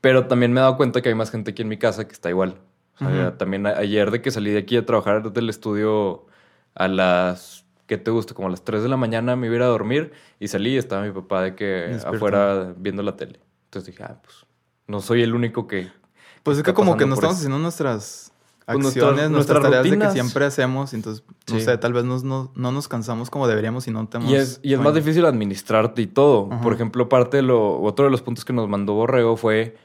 pero 0.00 0.26
también 0.26 0.52
me 0.52 0.60
he 0.60 0.62
dado 0.62 0.76
cuenta 0.76 1.02
que 1.02 1.08
hay 1.10 1.14
más 1.14 1.30
gente 1.30 1.50
aquí 1.52 1.62
en 1.62 1.68
mi 1.68 1.76
casa 1.76 2.06
que 2.06 2.12
está 2.12 2.30
igual. 2.30 2.56
O 3.02 3.08
sea, 3.08 3.38
también 3.38 3.66
ayer 3.66 4.10
de 4.10 4.20
que 4.20 4.30
salí 4.30 4.50
de 4.50 4.58
aquí 4.58 4.76
a 4.76 4.84
trabajar 4.84 5.32
del 5.32 5.48
estudio 5.48 6.26
a 6.74 6.86
las, 6.86 7.64
¿qué 7.86 7.96
te 7.96 8.10
gusta? 8.10 8.34
Como 8.34 8.48
a 8.48 8.50
las 8.50 8.62
3 8.62 8.82
de 8.82 8.90
la 8.90 8.98
mañana 8.98 9.36
me 9.36 9.46
iba 9.46 9.54
a 9.54 9.56
ir 9.56 9.62
a 9.62 9.66
dormir 9.66 10.12
y 10.38 10.48
salí 10.48 10.74
y 10.74 10.76
estaba 10.76 11.02
mi 11.02 11.12
papá 11.12 11.42
de 11.42 11.54
que 11.54 11.98
afuera 12.04 12.74
viendo 12.76 13.02
la 13.02 13.16
tele. 13.16 13.40
Entonces 13.64 13.86
dije, 13.94 14.04
ah, 14.04 14.20
pues 14.22 14.44
no 14.86 15.00
soy 15.00 15.22
el 15.22 15.34
único 15.34 15.66
que... 15.66 15.88
Pues 16.42 16.58
es 16.58 16.62
que 16.62 16.74
como 16.74 16.92
que 16.96 17.04
pasando 17.04 17.06
no 17.06 17.14
por 17.16 17.24
estamos 17.24 17.36
eso. 17.36 17.40
haciendo 17.40 17.58
nuestras 17.58 18.29
acciones, 18.76 19.30
nuestra- 19.30 19.58
nuestras, 19.58 19.62
tareas 19.62 19.84
de 19.84 19.98
que 19.98 20.10
siempre 20.10 20.44
hacemos. 20.44 20.94
Entonces, 20.94 21.24
no 21.50 21.58
Sí. 21.58 21.64
sé, 21.64 21.76
tal 21.78 21.92
vez 21.92 22.04
nos- 22.04 22.24
no, 22.24 22.50
no 22.54 22.72
nos 22.72 22.88
cansamos 22.88 23.30
como 23.30 23.46
deberíamos 23.48 23.86
y 23.88 23.90
no 23.90 24.06
tenemos... 24.08 24.32
Y 24.32 24.36
es, 24.36 24.60
y 24.62 24.74
es 24.74 24.80
más 24.80 24.94
difícil 24.94 25.24
administrarte 25.26 26.02
y 26.02 26.06
todo. 26.06 26.48
Ajá. 26.52 26.60
Por 26.62 26.72
ejemplo, 26.72 27.08
parte 27.08 27.38
de 27.38 27.42
lo, 27.42 27.80
otro 27.82 28.04
de 28.06 28.10
los 28.10 28.22
puntos 28.22 28.44
que 28.44 28.52
nos 28.52 28.68
mandó 28.68 28.94
Borrego 28.94 29.36
fue 29.36 29.76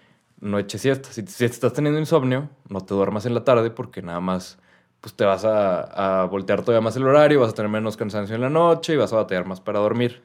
no 0.41 0.59
eches 0.59 0.81
siesta. 0.81 1.09
Si, 1.11 1.25
si 1.27 1.45
estás 1.45 1.73
teniendo 1.73 1.99
insomnio, 1.99 2.49
no 2.69 2.81
te 2.81 2.93
duermas 2.93 3.25
en 3.25 3.33
la 3.33 3.43
tarde 3.43 3.69
porque 3.71 4.01
nada 4.01 4.19
más 4.19 4.57
pues 5.01 5.13
te 5.15 5.23
vas 5.23 5.45
a, 5.45 6.21
a 6.21 6.25
voltear 6.25 6.61
todavía 6.63 6.81
más 6.81 6.95
el 6.95 7.03
horario, 7.05 7.39
vas 7.39 7.51
a 7.51 7.53
tener 7.53 7.69
menos 7.69 7.95
cansancio 7.95 8.33
en 8.35 8.41
la 8.41 8.49
noche 8.49 8.93
y 8.93 8.97
vas 8.97 9.13
a 9.13 9.17
batallar 9.17 9.45
más 9.45 9.61
para 9.61 9.77
dormir. 9.79 10.23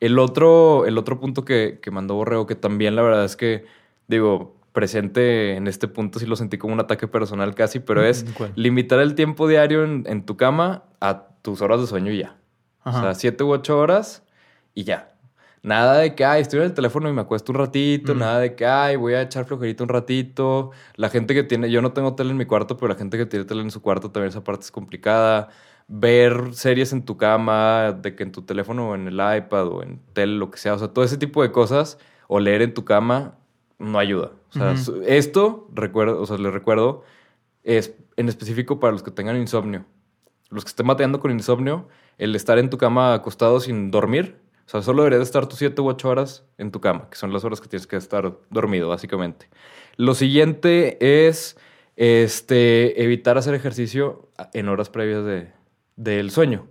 El 0.00 0.18
otro, 0.18 0.84
el 0.86 0.98
otro 0.98 1.18
punto 1.18 1.46
que, 1.46 1.80
que 1.82 1.90
mandó 1.90 2.14
Borrego, 2.14 2.46
que 2.46 2.54
también 2.54 2.94
la 2.94 3.00
verdad 3.02 3.24
es 3.24 3.36
que, 3.36 3.64
digo, 4.06 4.54
presente 4.78 5.56
en 5.56 5.66
este 5.66 5.88
punto 5.88 6.20
sí 6.20 6.26
lo 6.26 6.36
sentí 6.36 6.56
como 6.56 6.72
un 6.72 6.78
ataque 6.78 7.08
personal 7.08 7.52
casi, 7.56 7.80
pero 7.80 8.04
es 8.04 8.24
¿Cuál? 8.36 8.52
limitar 8.54 9.00
el 9.00 9.16
tiempo 9.16 9.48
diario 9.48 9.82
en, 9.82 10.04
en 10.06 10.24
tu 10.24 10.36
cama 10.36 10.84
a 11.00 11.30
tus 11.42 11.62
horas 11.62 11.80
de 11.80 11.88
sueño 11.88 12.12
y 12.12 12.18
ya. 12.18 12.36
Ajá. 12.84 12.98
O 12.98 13.02
sea, 13.02 13.14
siete 13.14 13.42
u 13.42 13.50
ocho 13.50 13.76
horas 13.76 14.22
y 14.74 14.84
ya. 14.84 15.16
Nada 15.64 15.98
de 15.98 16.14
que, 16.14 16.24
ay, 16.24 16.42
estoy 16.42 16.60
en 16.60 16.66
el 16.66 16.74
teléfono 16.74 17.08
y 17.08 17.12
me 17.12 17.22
acuesto 17.22 17.50
un 17.50 17.58
ratito. 17.58 18.14
Mm. 18.14 18.18
Nada 18.18 18.38
de 18.38 18.54
que, 18.54 18.66
ay, 18.66 18.94
voy 18.94 19.14
a 19.14 19.22
echar 19.22 19.46
flojerito 19.46 19.82
un 19.82 19.88
ratito. 19.88 20.70
La 20.94 21.10
gente 21.10 21.34
que 21.34 21.42
tiene, 21.42 21.72
yo 21.72 21.82
no 21.82 21.92
tengo 21.92 22.14
tele 22.14 22.30
en 22.30 22.36
mi 22.36 22.46
cuarto, 22.46 22.76
pero 22.76 22.86
la 22.92 22.94
gente 22.94 23.18
que 23.18 23.26
tiene 23.26 23.46
tele 23.46 23.62
en 23.62 23.72
su 23.72 23.82
cuarto 23.82 24.12
también 24.12 24.28
esa 24.28 24.44
parte 24.44 24.62
es 24.62 24.70
complicada. 24.70 25.48
Ver 25.88 26.54
series 26.54 26.92
en 26.92 27.04
tu 27.04 27.16
cama, 27.16 27.98
de 28.00 28.14
que 28.14 28.22
en 28.22 28.30
tu 28.30 28.42
teléfono 28.42 28.90
o 28.90 28.94
en 28.94 29.08
el 29.08 29.14
iPad 29.14 29.66
o 29.66 29.82
en 29.82 30.00
tele, 30.12 30.34
lo 30.34 30.52
que 30.52 30.58
sea. 30.58 30.74
O 30.74 30.78
sea, 30.78 30.86
todo 30.86 31.04
ese 31.04 31.18
tipo 31.18 31.42
de 31.42 31.50
cosas. 31.50 31.98
O 32.28 32.38
leer 32.38 32.62
en 32.62 32.74
tu 32.74 32.84
cama 32.84 33.37
no 33.78 33.98
ayuda. 33.98 34.32
O 34.50 34.52
sea, 34.52 34.74
esto, 35.06 35.68
recuerdo, 35.72 36.20
o 36.20 36.26
sea, 36.26 36.38
les 36.38 36.52
recuerdo, 36.52 37.04
es 37.62 37.94
en 38.16 38.28
específico 38.28 38.80
para 38.80 38.92
los 38.92 39.02
que 39.02 39.10
tengan 39.10 39.36
insomnio. 39.36 39.84
Los 40.50 40.64
que 40.64 40.68
estén 40.68 40.86
mateando 40.86 41.20
con 41.20 41.30
insomnio, 41.30 41.88
el 42.16 42.34
estar 42.34 42.58
en 42.58 42.70
tu 42.70 42.78
cama 42.78 43.14
acostado 43.14 43.60
sin 43.60 43.90
dormir, 43.90 44.36
o 44.68 44.70
sea, 44.70 44.82
solo 44.82 45.02
deberías 45.02 45.26
estar 45.26 45.46
tus 45.46 45.58
7 45.60 45.80
u 45.80 45.88
8 45.88 46.08
horas 46.08 46.44
en 46.58 46.70
tu 46.70 46.80
cama, 46.80 47.08
que 47.10 47.16
son 47.16 47.32
las 47.32 47.42
horas 47.42 47.60
que 47.60 47.68
tienes 47.68 47.86
que 47.86 47.96
estar 47.96 48.38
dormido, 48.50 48.88
básicamente. 48.90 49.48
Lo 49.96 50.14
siguiente 50.14 51.26
es 51.26 51.56
este, 51.96 53.02
evitar 53.02 53.38
hacer 53.38 53.54
ejercicio 53.54 54.28
en 54.52 54.68
horas 54.68 54.90
previas 54.90 55.24
de, 55.24 55.52
del 55.96 56.30
sueño. 56.30 56.68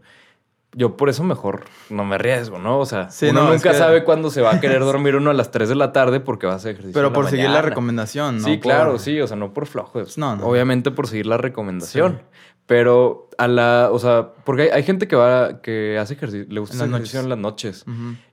Yo 0.78 0.96
por 0.96 1.10
eso 1.10 1.24
mejor 1.24 1.66
no 1.90 2.06
me 2.06 2.16
arriesgo, 2.16 2.60
¿no? 2.60 2.80
O 2.80 2.86
sea, 2.86 3.10
Sí, 3.10 3.28
uno 3.30 3.42
no, 3.46 3.54
es 3.54 3.56
nunca 3.62 3.72
que- 3.72 3.78
sabe 3.78 4.04
cuándo 4.06 4.30
se 4.30 4.42
va 4.42 4.52
a 4.56 4.60
querer 4.60 4.82
dormir 4.82 5.16
uno 5.16 5.32
a 5.32 5.34
las 5.34 5.50
3 5.50 5.70
de 5.70 5.76
la 5.76 5.92
tarde 5.92 6.20
porque 6.20 6.46
va 6.46 6.54
a 6.54 6.56
hacer 6.58 6.74
ejercicio. 6.74 6.94
Pero 6.94 7.12
por 7.12 7.24
la 7.26 7.30
seguir 7.32 7.50
la 7.50 7.62
recomendación, 7.64 8.38
¿no? 8.38 8.44
Sí, 8.44 8.58
Por- 8.58 8.62
claro, 8.62 9.00
sí, 9.00 9.20
o 9.20 9.26
sea, 9.28 9.36
no 9.38 9.54
por 9.54 9.66
flojos. 9.66 10.18
No, 10.18 10.36
no. 10.36 10.46
Obviamente 10.46 10.92
por 10.92 11.08
seguir 11.08 11.26
la 11.26 11.38
recomendación. 11.38 12.20
Sí. 12.22 12.38
Pero 12.68 13.30
a 13.38 13.48
la, 13.48 13.90
o 13.92 13.98
sea, 13.98 14.34
porque 14.44 14.64
hay, 14.64 14.70
hay 14.70 14.84
gente 14.84 15.08
que 15.08 15.16
va, 15.16 15.62
que 15.62 15.98
hace 15.98 16.16
ejercicio, 16.16 16.46
le 16.50 16.60
gusta 16.60 16.76
hacer 16.76 16.90
las 16.90 16.98
ejercicio 17.00 17.22
noches. 17.22 17.24
en 17.24 17.30
las 17.30 17.40
noches. 17.40 17.86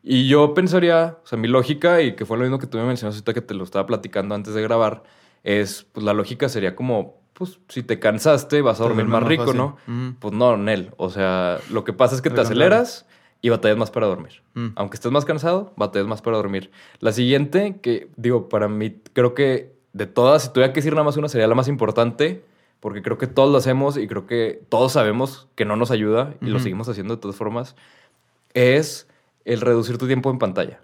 Y 0.03 0.27
yo 0.29 0.55
pensaría, 0.55 1.19
o 1.23 1.27
sea, 1.27 1.39
mi 1.39 1.47
lógica, 1.49 2.03
y 2.03 2.17
que 2.17 2.27
fue 2.27 2.37
lo 2.37 2.43
mismo 2.43 2.59
que 2.59 2.67
tú 2.67 2.77
me 2.79 2.85
mencionaste 2.85 3.19
ahorita 3.21 3.33
que 3.33 3.41
te 3.47 3.55
lo 3.55 3.63
estaba 3.65 3.87
platicando 3.87 4.35
antes 4.35 4.53
de 4.53 4.61
grabar, 4.63 5.05
es, 5.45 5.87
pues 5.93 6.05
la 6.05 6.13
lógica 6.15 6.49
sería 6.49 6.75
como, 6.75 7.23
pues 7.35 7.59
si 7.69 7.83
te 7.83 7.99
cansaste, 7.99 8.63
vas 8.63 8.81
a 8.81 8.85
dormir 8.85 9.07
más 9.07 9.23
rico, 9.23 9.45
fácil. 9.45 9.59
¿no? 9.59 9.77
Ujú. 9.87 10.15
Pues 10.21 10.35
no, 10.35 10.57
Nel. 10.57 10.93
O 10.97 11.11
sea, 11.11 11.59
lo 11.71 11.85
que 11.85 11.93
pasa 11.93 12.15
es 12.15 12.23
que 12.23 12.31
te 12.31 12.41
aceleras 12.41 13.07
y 13.43 13.51
batallas 13.51 13.77
más 13.77 13.91
para 13.91 14.07
dormir. 14.07 14.43
Mm. 14.55 14.69
Aunque 14.77 14.95
estés 14.97 15.13
más 15.13 15.25
cansado, 15.25 15.75
batallas 15.77 16.09
más 16.09 16.23
para 16.23 16.37
dormir. 16.37 16.71
La 17.01 17.13
siguiente, 17.13 17.81
que 17.83 18.09
digo, 18.17 18.49
para 18.49 18.69
mí, 18.69 18.97
creo 19.13 19.35
que 19.35 19.75
de 19.93 20.07
todas, 20.07 20.45
si 20.45 20.49
tuviera 20.53 20.73
que 20.73 20.81
decir 20.81 20.93
nada 20.93 21.05
más 21.05 21.17
una, 21.17 21.29
sería 21.29 21.47
la 21.47 21.55
más 21.55 21.69
importante, 21.69 22.45
porque 22.81 23.03
creo 23.03 23.19
que 23.19 23.27
todos 23.27 23.51
lo 23.51 23.59
hacemos 23.59 23.97
y 23.97 24.07
creo 24.07 24.27
que 24.27 24.63
todos 24.69 24.93
sabemos 24.93 25.49
que 25.55 25.65
no 25.65 25.77
nos 25.77 25.91
ayuda 25.91 26.35
y 26.41 26.47
lo 26.47 26.59
seguimos 26.59 26.89
haciendo 26.89 27.17
de 27.17 27.21
todas 27.21 27.37
formas, 27.37 27.77
es 28.53 29.09
el 29.45 29.61
reducir 29.61 29.99
tu 29.99 30.07
tiempo 30.07 30.31
en 30.31 30.39
pantalla 30.39 30.81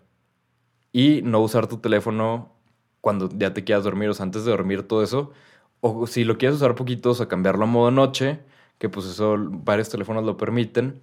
y 0.92 1.20
no 1.22 1.40
usar 1.40 1.66
tu 1.66 1.78
teléfono 1.78 2.52
cuando 3.00 3.28
ya 3.36 3.54
te 3.54 3.64
quieras 3.64 3.84
dormir, 3.84 4.08
o 4.08 4.14
sea, 4.14 4.24
antes 4.24 4.44
de 4.44 4.50
dormir, 4.50 4.82
todo 4.82 5.02
eso. 5.02 5.32
O 5.80 6.06
si 6.06 6.24
lo 6.24 6.38
quieres 6.38 6.56
usar 6.56 6.74
poquito, 6.74 7.10
o 7.10 7.14
sea, 7.14 7.28
cambiarlo 7.28 7.64
a 7.64 7.66
modo 7.66 7.90
noche, 7.90 8.40
que 8.78 8.88
pues 8.88 9.06
eso 9.06 9.36
varios 9.38 9.88
teléfonos 9.88 10.24
lo 10.24 10.36
permiten. 10.36 11.00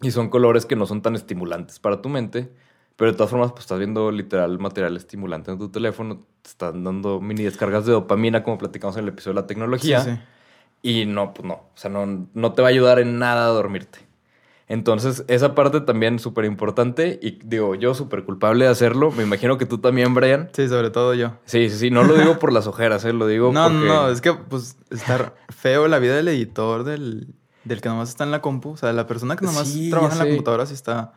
Y 0.00 0.10
son 0.10 0.30
colores 0.30 0.66
que 0.66 0.74
no 0.76 0.86
son 0.86 1.00
tan 1.00 1.14
estimulantes 1.14 1.78
para 1.78 2.02
tu 2.02 2.08
mente. 2.08 2.50
Pero 2.96 3.12
de 3.12 3.16
todas 3.16 3.30
formas, 3.30 3.52
pues 3.52 3.62
estás 3.62 3.78
viendo 3.78 4.10
literal 4.10 4.58
material 4.58 4.96
estimulante 4.96 5.50
en 5.50 5.58
tu 5.58 5.70
teléfono. 5.70 6.26
Te 6.42 6.50
están 6.50 6.84
dando 6.84 7.20
mini 7.20 7.44
descargas 7.44 7.86
de 7.86 7.92
dopamina, 7.92 8.42
como 8.42 8.58
platicamos 8.58 8.96
en 8.96 9.04
el 9.04 9.08
episodio 9.10 9.34
de 9.34 9.40
la 9.42 9.46
tecnología. 9.46 10.00
Sí, 10.00 10.10
sí. 10.10 10.18
Y 10.82 11.06
no, 11.06 11.32
pues 11.32 11.46
no. 11.46 11.54
O 11.54 11.72
sea, 11.74 11.90
no, 11.90 12.28
no 12.34 12.52
te 12.52 12.62
va 12.62 12.68
a 12.68 12.70
ayudar 12.70 12.98
en 12.98 13.18
nada 13.18 13.46
a 13.46 13.48
dormirte. 13.48 14.00
Entonces, 14.72 15.22
esa 15.28 15.54
parte 15.54 15.82
también 15.82 16.18
súper 16.18 16.46
importante. 16.46 17.20
Y 17.22 17.38
digo, 17.44 17.74
yo 17.74 17.92
súper 17.92 18.24
culpable 18.24 18.64
de 18.64 18.70
hacerlo. 18.70 19.10
Me 19.10 19.22
imagino 19.22 19.58
que 19.58 19.66
tú 19.66 19.76
también, 19.76 20.14
Brian. 20.14 20.48
Sí, 20.54 20.66
sobre 20.66 20.88
todo 20.88 21.12
yo. 21.12 21.32
Sí, 21.44 21.68
sí, 21.68 21.76
sí. 21.76 21.90
No 21.90 22.04
lo 22.04 22.14
digo 22.14 22.38
por 22.38 22.54
las 22.54 22.66
ojeras, 22.66 23.04
¿eh? 23.04 23.12
Lo 23.12 23.26
digo 23.26 23.52
No, 23.52 23.64
porque... 23.64 23.86
no, 23.86 24.04
no, 24.04 24.08
es 24.08 24.22
que 24.22 24.32
pues 24.32 24.78
está 24.90 25.34
feo 25.50 25.88
la 25.88 25.98
vida 25.98 26.16
del 26.16 26.26
editor, 26.28 26.84
del, 26.84 27.34
del 27.64 27.82
que 27.82 27.90
nomás 27.90 28.08
está 28.08 28.24
en 28.24 28.30
la 28.30 28.40
compu. 28.40 28.70
O 28.70 28.76
sea, 28.78 28.88
de 28.88 28.94
la 28.94 29.06
persona 29.06 29.36
que 29.36 29.44
nomás 29.44 29.68
Sí, 29.68 29.90
trabaja 29.90 30.14
en 30.14 30.18
la 30.20 30.24
computadora 30.26 30.64
sí 30.64 30.72
está. 30.72 31.12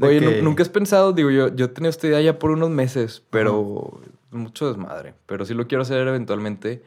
Oye, 0.00 0.18
que- 0.18 0.42
nunca 0.42 0.64
has 0.64 0.68
pensado, 0.68 1.12
digo, 1.12 1.30
yo, 1.30 1.54
yo 1.54 1.70
tenido 1.70 1.90
esta 1.90 2.08
idea 2.08 2.20
ya 2.20 2.38
por 2.40 2.50
unos 2.50 2.70
meses, 2.70 3.22
pero 3.30 4.00
mucho 4.32 4.66
desmadre. 4.66 5.14
Pero 5.26 5.44
sí 5.44 5.54
lo 5.54 5.68
quiero 5.68 5.82
hacer 5.82 6.04
eventualmente. 6.08 6.82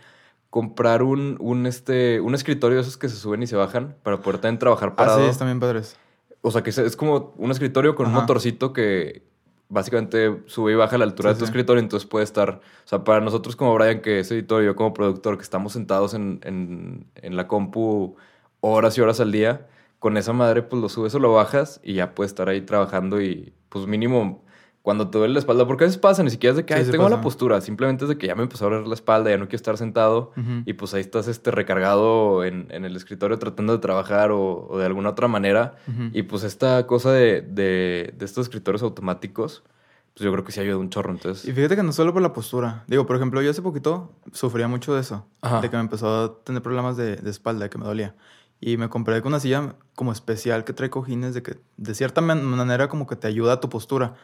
Comprar 0.52 1.02
un, 1.02 1.38
un, 1.40 1.66
este, 1.66 2.20
un 2.22 2.36
escritorio 2.36 2.76
de 2.76 2.82
esos 2.84 2.98
que 2.98 3.10
se 3.10 3.16
suben 3.16 3.42
y 3.42 3.48
se 3.48 3.56
bajan 3.56 3.96
para 4.04 4.22
poder 4.22 4.40
también 4.40 4.60
trabajar 4.60 4.90
Ah, 4.90 4.96
parado. 4.98 5.20
sí, 5.20 5.26
están 5.26 5.48
bien 5.48 5.60
padres. 5.60 5.98
O 6.42 6.52
sea, 6.52 6.62
que 6.62 6.70
es- 6.70 6.78
es 6.78 6.96
como 6.96 7.34
un 7.38 7.50
escritorio 7.52 7.96
con 7.96 8.06
un 8.08 8.14
motorcito 8.14 8.74
que 8.74 9.24
básicamente 9.70 10.42
sube 10.48 10.74
y 10.74 10.76
baja 10.76 10.98
la 10.98 11.06
altura 11.06 11.30
Sí, 11.30 11.36
de 11.36 11.40
tu 11.40 11.46
sí. 11.46 11.50
escritorio. 11.50 11.80
Entonces 11.82 12.08
puede 12.08 12.26
estar, 12.26 12.60
o 12.60 12.88
sea, 12.88 13.04
para 13.04 13.22
nosotros 13.22 13.56
como 13.56 13.74
Brian, 13.76 14.02
que 14.02 14.20
es 14.20 14.30
editor, 14.32 14.62
y 14.62 14.66
yo 14.66 14.76
como 14.76 14.94
productor, 14.94 15.38
que 15.38 15.44
estamos 15.44 15.72
sentados 15.74 16.14
en, 16.14 16.42
en, 16.44 17.06
en 17.16 17.36
la 17.38 17.48
compu 17.48 18.18
horas 18.60 18.98
y 18.98 19.02
horas 19.02 19.20
al 19.22 19.32
día, 19.32 19.68
con 20.00 20.18
esa 20.18 20.34
madre 20.34 20.64
pues 20.64 20.82
lo 20.82 20.90
subes 20.90 21.16
o 21.16 21.20
lo 21.20 21.32
bajas 21.32 21.80
y 21.84 21.94
ya 21.94 22.14
puedes 22.14 22.32
estar 22.32 22.50
ahí 22.50 22.60
trabajando 22.62 23.22
y 23.22 23.54
pues 23.70 23.88
mínimo 23.88 24.44
cuando 24.82 25.10
te 25.10 25.18
duele 25.20 25.34
la 25.34 25.40
espalda, 25.40 25.68
porque 25.68 25.84
a 25.84 25.88
veces 25.88 26.00
pasa, 26.00 26.24
ni 26.24 26.32
siquiera 26.32 26.52
es 26.52 26.58
de 26.58 26.66
que 26.66 26.74
Sí, 26.74 26.80
"Ay, 26.80 26.86
sí 26.86 26.92
tengo 26.92 27.08
la 27.08 27.22
postura, 27.22 27.62
simplemente 27.62 28.06
es 28.06 28.10
de 28.10 28.18
que 28.18 28.26
ya 28.28 28.34
me 28.36 28.42
empezó 28.44 28.66
a 28.66 28.70
doler 28.72 28.88
la 28.88 28.96
espalda, 28.96 29.30
ya 29.30 29.38
no 29.38 29.46
quiero 29.46 29.58
estar 29.58 29.78
sentado. 29.78 30.32
Ujú. 30.36 30.64
Y 30.66 30.74
pues 30.74 30.94
ahí 30.96 31.02
estás 31.02 31.28
este, 31.28 31.52
recargado 31.52 32.44
en, 32.44 32.68
en 32.72 32.86
el 32.86 32.96
escritorio 32.96 33.38
tratando 33.38 33.74
de 33.74 33.80
trabajar 33.80 34.32
o, 34.32 34.68
o 34.70 34.78
de 34.80 34.86
alguna 34.86 35.10
otra 35.10 35.28
manera. 35.28 35.76
Ujú. 35.88 36.10
Y 36.14 36.24
pues 36.24 36.44
esta 36.44 36.88
cosa 36.88 37.12
de, 37.12 37.42
de, 37.42 38.14
de 38.18 38.26
estos 38.26 38.46
escritorios 38.48 38.82
automáticos, 38.82 39.64
pues 40.14 40.26
yo 40.26 40.32
creo 40.32 40.44
que 40.44 40.52
sí 40.52 40.60
ayuda 40.60 40.78
un 40.78 40.90
chorro. 40.90 41.12
Entonces, 41.12 41.48
Y 41.48 41.52
fíjate 41.54 41.76
que 41.76 41.84
no 41.84 41.92
solo 41.94 42.12
por 42.12 42.22
la 42.24 42.34
postura. 42.34 42.84
Digo, 42.88 43.06
por 43.06 43.16
ejemplo, 43.16 43.42
yo 43.42 43.52
hace 43.52 43.62
poquito 43.62 44.12
sufría 44.34 44.68
mucho 44.68 44.94
de 44.96 45.02
eso. 45.02 45.26
Ajá. 45.42 45.62
De 45.62 45.70
que 45.70 45.76
me 45.78 45.82
empezó 45.84 46.24
a 46.24 46.44
tener 46.44 46.62
problemas 46.64 46.98
de, 46.98 47.18
de 47.18 47.30
espalda, 47.30 47.70
que 47.70 47.78
me 47.78 47.86
dolía. 47.86 48.16
Y 48.60 48.78
me 48.78 48.90
compré 48.90 49.22
con 49.22 49.32
una 49.32 49.40
silla 49.40 49.76
como 49.96 50.12
especial 50.12 50.64
que 50.66 50.74
trae 50.74 50.90
cojines 50.90 51.34
de 51.34 51.42
que 51.42 51.58
de 51.78 51.96
cierta 51.96 52.22
man- 52.22 52.44
manera 52.46 52.90
como 52.90 53.08
que 53.08 53.16
te 53.16 53.28
ayuda 53.28 53.54
a 53.54 53.60
tu 53.60 53.70
postura. 53.70 54.16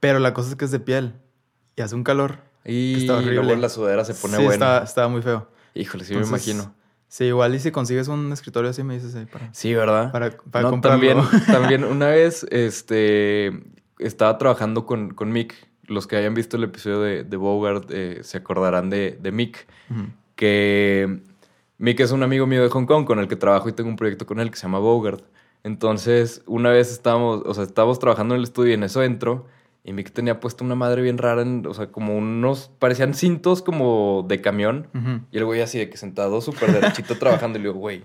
Pero 0.00 0.18
la 0.18 0.32
cosa 0.34 0.50
es 0.50 0.56
que 0.56 0.64
es 0.64 0.70
de 0.70 0.80
piel. 0.80 1.14
Y 1.76 1.82
hace 1.82 1.94
un 1.94 2.04
calor. 2.04 2.38
y 2.64 3.00
está 3.00 3.14
horrible. 3.16 3.34
luego 3.36 3.56
la 3.56 3.68
sudadera 3.68 4.04
se 4.04 4.14
pone 4.14 4.36
sí, 4.36 4.42
buena. 4.44 4.54
estaba, 4.54 4.84
estaba 4.84 5.08
muy 5.08 5.22
feo. 5.22 5.48
Híjole, 5.74 6.04
sí 6.04 6.12
Entonces, 6.14 6.30
me 6.46 6.52
imagino. 6.52 6.74
Sí, 7.08 7.24
igual 7.24 7.54
y 7.54 7.58
si 7.60 7.70
consigues 7.70 8.08
un 8.08 8.30
escritorio 8.32 8.68
así 8.68 8.82
me 8.82 8.94
dices 8.94 9.14
ahí 9.14 9.24
para... 9.24 9.52
Sí, 9.54 9.72
¿verdad? 9.72 10.12
Para- 10.12 10.36
para 10.50 10.64
No, 10.64 10.70
comprarlo. 10.70 11.00
También, 11.22 11.46
también 11.46 11.84
una 11.84 12.08
vez 12.08 12.46
este, 12.50 13.62
estaba 13.98 14.36
trabajando 14.38 14.84
con, 14.84 15.14
con 15.14 15.32
Mick. 15.32 15.54
Los 15.84 16.06
que 16.06 16.16
hayan 16.16 16.34
visto 16.34 16.58
el 16.58 16.64
episodio 16.64 17.00
de, 17.00 17.24
de 17.24 17.36
Bogart 17.38 17.90
eh, 17.90 18.18
se 18.22 18.36
acordarán 18.36 18.90
de, 18.90 19.18
de 19.22 19.32
Mick. 19.32 19.66
Que 20.36 21.20
Mick 21.78 22.00
es 22.00 22.12
un 22.12 22.22
amigo 22.22 22.46
mío 22.46 22.62
de 22.62 22.68
Hong 22.68 22.84
Kong 22.86 23.06
con 23.06 23.18
el 23.20 23.28
que 23.28 23.36
trabajo 23.36 23.68
y 23.68 23.72
tengo 23.72 23.88
un 23.88 23.96
proyecto 23.96 24.26
con 24.26 24.40
él 24.40 24.50
que 24.50 24.56
se 24.56 24.62
llama 24.64 24.78
Bogart. 24.78 25.24
Entonces, 25.64 26.42
una 26.46 26.70
vez 26.70 26.92
estábamos, 26.92 27.42
o 27.46 27.54
sea, 27.54 27.64
estábamos 27.64 27.98
trabajando 27.98 28.34
en 28.34 28.40
el 28.40 28.44
estudio 28.44 28.72
y 28.72 28.74
en 28.74 28.82
eso 28.84 29.02
entro 29.02 29.46
y 29.88 29.92
Mick 29.94 30.10
tenía 30.12 30.38
puesto 30.38 30.64
una 30.64 30.74
madre 30.74 31.00
bien 31.00 31.16
rara, 31.16 31.40
en- 31.42 31.66
o 31.66 31.72
sea, 31.72 31.86
como 31.86 32.16
unos, 32.16 32.70
parecían 32.78 33.14
cintos 33.14 33.62
como 33.62 34.24
de 34.28 34.40
camión. 34.42 34.88
Y 35.32 35.38
el 35.38 35.44
güey 35.46 35.62
así 35.62 35.78
de 35.78 35.88
que 35.88 35.96
sentado 35.96 36.40
súper 36.42 36.72
derechito 36.72 37.14
trabajando 37.18 37.58
y 37.58 37.62
le 37.62 37.68
digo, 37.68 37.80
güey, 37.80 38.04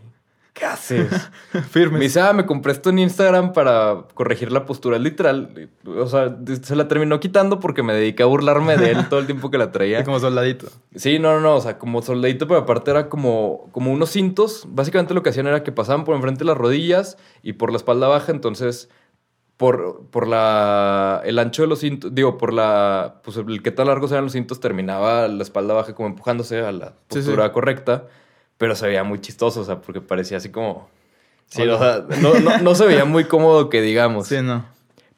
¿qué 0.54 0.66
haces? 0.66 1.10
Firme. 1.72 1.98
Me 1.98 2.04
dice, 2.06 2.22
ah, 2.22 2.32
me 2.32 2.46
compré 2.46 2.72
esto 2.72 2.90
en 2.92 3.00
Instagram 3.00 3.52
para 3.54 4.06
corregir 4.14 4.52
la 4.52 4.66
postura. 4.66 4.98
Literal, 5.00 5.70
o 5.86 6.06
sea, 6.08 6.38
se 6.62 6.76
la 6.76 6.88
terminó 6.88 7.20
quitando 7.20 7.60
porque 7.60 7.84
me 7.84 7.94
dediqué 7.94 8.24
a 8.24 8.28
burlarme 8.28 8.78
de 8.78 8.92
él 8.92 9.10
todo 9.10 9.20
el 9.20 9.26
tiempo 9.26 9.52
que 9.52 9.58
la 9.58 9.72
traía. 9.72 10.00
Y 10.02 10.04
como 10.04 10.20
soldadito. 10.20 10.68
Sí, 10.96 11.20
no, 11.20 11.34
no, 11.34 11.42
no, 11.42 11.56
o 11.56 11.62
sea, 11.62 11.78
como 11.80 12.02
soldadito, 12.02 12.48
pero 12.48 12.62
aparte 12.62 12.92
era 12.92 13.10
como, 13.10 13.68
como 13.74 13.92
unos 13.92 14.12
cintos. 14.12 14.66
Básicamente 14.70 15.14
lo 15.14 15.22
que 15.24 15.32
hacían 15.32 15.48
era 15.48 15.64
que 15.64 15.72
pasaban 15.74 16.06
por 16.06 16.16
enfrente 16.16 16.40
de 16.40 16.46
las 16.46 16.58
rodillas 16.58 17.18
y 17.42 17.54
por 17.54 17.72
la 17.72 17.78
espalda 17.78 18.08
baja, 18.08 18.32
entonces 18.32 18.90
por, 19.64 20.08
por 20.12 20.28
la, 20.28 21.22
el 21.24 21.40
ancho 21.40 21.62
de 21.62 21.70
los 21.70 21.80
cintos, 21.80 22.14
digo, 22.14 22.38
por 22.38 22.52
la, 22.52 23.22
pues 23.24 23.38
el 23.38 23.64
qué 23.64 23.72
tan 23.72 23.88
largos 23.88 24.12
eran 24.12 24.26
los 24.26 24.34
cintos, 24.34 24.60
terminaba 24.60 25.26
la 25.30 25.42
espalda 25.42 25.74
baja 25.74 25.96
como 25.96 26.10
empujándose 26.10 26.60
a 26.60 26.74
la 26.74 26.96
postura 27.08 27.46
sí. 27.46 27.52
correcta, 27.54 28.04
pero 28.58 28.76
se 28.76 28.88
veía 28.88 29.06
muy 29.06 29.22
chistoso, 29.22 29.62
o 29.62 29.64
sea, 29.64 29.80
porque 29.80 30.02
parecía 30.02 30.36
así 30.36 30.50
como... 30.50 30.90
Sí, 31.46 31.62
o 31.62 31.80
sea, 31.80 32.06
no, 32.20 32.34
no, 32.42 32.58
no 32.58 32.76
se 32.76 32.86
veía 32.86 33.06
muy 33.06 33.24
cómodo 33.24 33.70
que 33.70 33.82
digamos. 33.82 34.28
Sí, 34.28 34.42
no. 34.42 34.66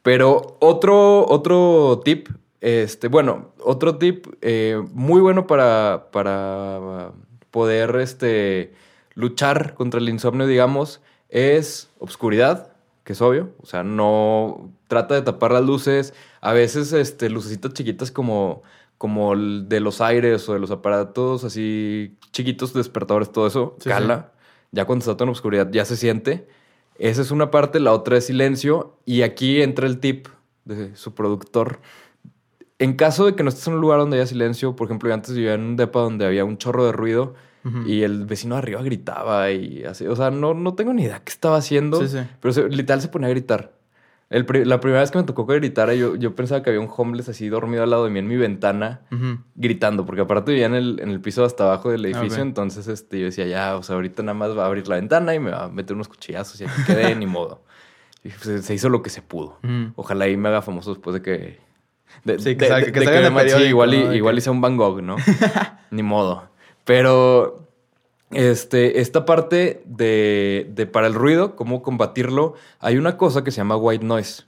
Pero 0.04 0.58
otro, 0.60 1.25
otro 1.28 2.04
tip, 2.06 2.30
este, 2.62 3.08
bueno, 3.08 3.50
otro 3.64 3.98
tip 3.98 4.28
eh, 4.44 4.80
muy 4.94 5.22
bueno 5.22 5.48
para, 5.48 6.10
para 6.12 7.14
poder 7.50 7.96
este, 7.96 8.75
luchar 9.16 9.74
contra 9.74 10.00
el 10.00 10.08
insomnio, 10.08 10.46
digamos, 10.46 11.02
es 11.30 11.90
obscuridad, 11.98 12.75
que 13.05 13.13
es 13.13 13.21
obvio. 13.21 13.53
O 13.62 13.65
sea, 13.65 13.83
no 13.83 14.71
trata 14.88 15.15
de 15.15 15.21
tapar 15.21 15.53
las 15.53 15.63
luces. 15.63 16.13
A 16.41 16.51
veces, 16.51 16.91
este, 16.91 17.29
lucecitas 17.29 17.71
chiquitas 17.74 18.12
como, 18.12 18.63
como 18.97 19.33
el 19.33 19.69
de 19.69 19.79
los 19.79 20.01
aires 20.01 20.50
o 20.50 20.53
de 20.53 20.59
los 20.59 20.71
aparatos 20.71 21.45
así 21.45 22.17
chiquitos, 22.31 22.74
despertadores, 22.74 23.31
todo 23.31 23.47
eso, 23.47 23.77
Sí, 23.79 23.89
cala. 23.89 24.33
Ya 24.71 24.83
cuando 24.85 25.03
está 25.03 25.13
todo 25.13 25.25
en 25.25 25.29
obscuridad 25.29 25.69
ya 25.71 25.85
se 25.85 25.95
siente. 25.95 26.50
Esa 26.97 27.21
es 27.21 27.31
una 27.31 27.51
parte, 27.51 27.79
la 27.79 27.93
otra 27.93 28.17
es 28.17 28.25
silencio. 28.25 28.97
Y 29.05 29.21
aquí 29.21 29.62
entra 29.62 29.85
el 29.85 30.00
tip 30.00 30.27
de 30.65 30.95
su 30.95 31.13
productor. 31.13 31.79
En 32.79 32.95
caso 32.95 33.25
de 33.25 33.35
que 33.35 33.43
no 33.43 33.50
estés 33.50 33.67
en 33.67 33.75
un 33.75 33.81
lugar 33.81 34.00
donde 34.00 34.17
haya 34.17 34.27
silencio, 34.27 34.75
por 34.75 34.88
ejemplo, 34.88 35.09
yo 35.09 35.13
antes 35.13 35.33
vivía 35.35 35.53
en 35.53 35.62
un 35.62 35.75
depa 35.77 36.00
donde 36.01 36.25
había 36.25 36.43
un 36.43 36.57
chorro 36.57 36.85
de 36.85 36.91
ruido 36.91 37.35
Ujú. 37.65 37.79
y 37.88 38.03
el 38.03 38.25
vecino 38.25 38.55
de 38.55 38.60
arriba 38.60 38.81
gritaba 38.84 39.51
y 39.51 39.84
así. 39.84 40.05
O 40.07 40.15
sea, 40.15 40.31
no, 40.31 40.53
no 40.53 40.75
tengo 40.75 40.93
ni 40.93 41.03
idea 41.03 41.19
qué 41.24 41.31
estaba 41.31 41.57
haciendo, 41.57 42.00
Sí, 42.01 42.07
sí. 42.19 42.25
pero 42.39 42.53
se- 42.53 42.69
literal 42.69 43.01
se 43.01 43.07
ponía 43.10 43.27
a 43.27 43.31
gritar. 43.31 43.74
El 44.29 44.45
la 44.67 44.79
primera 44.79 45.01
vez 45.01 45.12
que 45.12 45.19
me 45.19 45.24
tocó 45.24 45.45
que 45.45 45.53
gritara, 45.55 45.93
yo, 45.93 46.15
yo 46.15 46.34
pensaba 46.34 46.63
que 46.63 46.72
había 46.72 46.79
un 46.81 46.89
homeless 46.95 47.29
así 47.29 47.48
dormido 47.48 47.84
al 47.84 47.91
lado 47.91 48.05
de 48.05 48.10
mí 48.10 48.17
en 48.19 48.27
mi 48.27 48.36
ventana 48.38 49.01
Ujú. 49.12 49.38
gritando, 49.53 50.03
porque 50.05 50.22
aparte 50.22 50.51
vivía 50.51 50.65
en 50.65 50.74
el, 50.74 51.00
en 51.00 51.10
el 51.10 51.22
piso 51.22 51.45
hasta 51.45 51.65
abajo 51.65 51.91
del 51.91 52.05
edificio, 52.05 52.39
ok. 52.41 52.48
entonces 52.48 52.88
este, 52.88 53.19
yo 53.19 53.25
decía, 53.25 53.45
ya, 53.45 53.75
o 53.77 53.84
sea, 53.84 53.95
ahorita 53.95 54.24
nada 54.24 54.34
más 54.34 54.57
va 54.57 54.63
a 54.63 54.65
abrir 54.65 54.88
la 54.88 54.95
ventana 54.95 55.36
y 55.36 55.39
me 55.39 55.51
va 55.51 55.65
a 55.65 55.69
meter 55.69 55.95
unos 55.95 56.07
cuchillazos 56.07 56.60
y 56.60 56.63
aquí 56.65 56.84
quedé, 56.88 57.15
ni 57.15 57.27
modo. 57.27 57.63
Y 58.24 58.29
pues, 58.29 58.65
se 58.65 58.74
hizo 58.74 58.89
lo 58.89 59.03
que 59.03 59.12
se 59.12 59.22
pudo. 59.22 59.60
Ujú. 59.63 59.91
Ojalá 59.95 60.25
ahí 60.25 60.36
me 60.36 60.50
haga 60.50 60.63
famoso 60.63 60.89
después 60.95 61.13
de 61.13 61.22
que... 61.22 61.60
De, 62.24 62.39
Sí, 62.39 62.55
que 62.55 62.65
de- 62.65 62.72
salga- 62.72 62.86
de- 62.88 62.91
que 62.91 63.00
de 63.01 63.05
salga 63.05 63.29
me- 63.29 63.41
sí, 63.41 63.45
periódico, 63.50 63.69
igual, 63.69 63.93
y- 63.93 64.15
igual 64.17 64.34
que- 64.34 64.39
hice 64.39 64.50
un 64.50 64.62
Van 64.62 64.75
Gogh, 64.77 65.03
¿no? 65.03 65.15
Ni 65.91 66.01
modo. 66.01 66.50
Pero 66.86 67.62
Este, 68.32 69.00
esta 69.01 69.24
parte 69.24 69.84
de, 69.86 70.70
de 70.74 70.88
para 70.88 71.08
el 71.08 71.13
ruido, 71.13 71.56
cómo 71.56 71.82
combatirlo, 71.84 72.56
hay 72.80 72.98
una 72.98 73.18
cosa 73.18 73.44
que 73.44 73.51
se 73.51 73.58
llama 73.58 73.77
white 73.77 74.04
noise, 74.04 74.44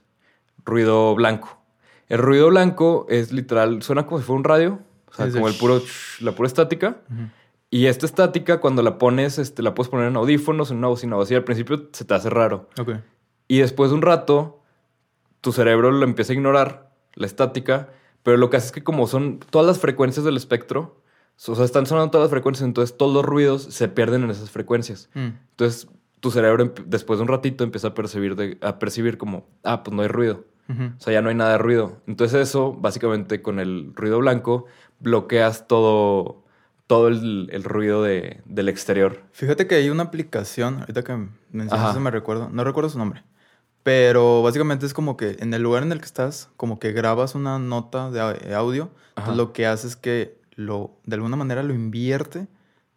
ruido 0.64 1.14
blanco. 1.14 1.58
El 2.08 2.18
ruido 2.18 2.48
blanco 2.48 3.06
es 3.08 3.32
literal, 3.32 3.82
suena 3.82 4.04
como 4.04 4.18
si 4.18 4.24
fuera 4.24 4.38
un 4.38 4.44
radio, 4.44 4.80
o 5.06 5.14
sea, 5.14 5.30
como 5.30 5.48
el 5.48 5.54
puro, 5.54 5.80
la 6.20 6.32
pura 6.32 6.48
estática. 6.48 6.98
Y 7.70 7.86
esta 7.86 8.04
estática, 8.04 8.60
cuando 8.60 8.82
la 8.82 8.98
pones, 8.98 9.38
este, 9.38 9.62
la 9.62 9.74
puedes 9.74 9.90
poner 9.90 10.08
en 10.08 10.16
audífonos, 10.16 10.70
en 10.70 10.78
una 10.78 10.88
bocina 10.88 11.16
o 11.16 11.22
así. 11.22 11.34
Al 11.34 11.44
principio 11.44 11.88
se 11.92 12.04
te 12.04 12.14
hace 12.14 12.30
raro. 12.30 12.68
Y 13.46 13.58
después 13.58 13.90
de 13.90 13.96
un 13.96 14.02
rato, 14.02 14.60
tu 15.40 15.52
cerebro 15.52 15.92
lo 15.92 16.04
empieza 16.04 16.32
a 16.32 16.36
ignorar, 16.36 16.90
la 17.14 17.26
estática, 17.26 17.90
pero 18.22 18.36
lo 18.36 18.50
que 18.50 18.56
hace 18.56 18.66
es 18.66 18.72
que 18.72 18.82
como 18.82 19.06
son 19.06 19.38
todas 19.50 19.66
las 19.66 19.78
frecuencias 19.78 20.24
del 20.24 20.36
espectro, 20.36 21.00
o 21.46 21.54
sea, 21.54 21.64
están 21.64 21.86
sonando 21.86 22.10
todas 22.10 22.24
las 22.26 22.30
frecuencias, 22.30 22.66
entonces 22.66 22.96
todos 22.96 23.12
los 23.14 23.24
ruidos 23.24 23.62
se 23.62 23.88
pierden 23.88 24.24
en 24.24 24.30
esas 24.30 24.50
frecuencias. 24.50 25.08
Mm. 25.14 25.28
Entonces 25.50 25.88
tu 26.20 26.30
cerebro 26.32 26.72
después 26.86 27.18
de 27.18 27.22
un 27.22 27.28
ratito 27.28 27.62
empieza 27.64 27.88
a 27.88 27.94
percibir, 27.94 28.34
de- 28.34 28.58
a 28.60 28.78
percibir 28.80 29.18
como, 29.18 29.46
ah, 29.62 29.82
pues 29.84 29.94
no 29.94 30.02
hay 30.02 30.08
ruido. 30.08 30.44
O 30.70 31.00
sea, 31.00 31.14
ya 31.14 31.22
no 31.22 31.30
hay 31.30 31.34
nada 31.34 31.52
de 31.52 31.58
ruido. 31.58 32.02
Entonces 32.06 32.46
eso, 32.46 32.74
básicamente 32.74 33.40
con 33.40 33.58
el 33.58 33.92
ruido 33.94 34.18
blanco, 34.18 34.66
bloqueas 35.00 35.66
todo, 35.66 36.42
todo 36.86 37.08
el, 37.08 37.48
el 37.52 37.64
ruido 37.64 38.02
de- 38.02 38.42
del 38.44 38.68
exterior. 38.68 39.22
Fíjate 39.32 39.66
que 39.66 39.76
hay 39.76 39.88
una 39.88 40.02
aplicación, 40.02 40.80
ahorita 40.80 41.04
que 41.04 41.12
Ajá. 41.70 41.98
me 42.00 42.10
recuerdo, 42.10 42.50
no 42.52 42.64
recuerdo 42.64 42.90
su 42.90 42.98
nombre, 42.98 43.22
pero 43.82 44.42
básicamente 44.42 44.84
es 44.86 44.92
como 44.92 45.16
que 45.16 45.36
en 45.38 45.54
el 45.54 45.62
lugar 45.62 45.82
en 45.82 45.92
el 45.92 46.00
que 46.00 46.04
estás, 46.06 46.50
como 46.56 46.78
que 46.78 46.92
grabas 46.92 47.34
una 47.34 47.58
nota 47.58 48.10
de 48.10 48.20
au- 48.20 48.52
audio, 48.54 48.90
entonces 49.10 49.36
lo 49.36 49.52
que 49.52 49.66
hace 49.66 49.86
es 49.86 49.96
que 49.96 50.37
lo, 50.58 50.90
de 51.06 51.14
alguna 51.14 51.36
manera 51.36 51.62
lo 51.62 51.72
invierte. 51.72 52.48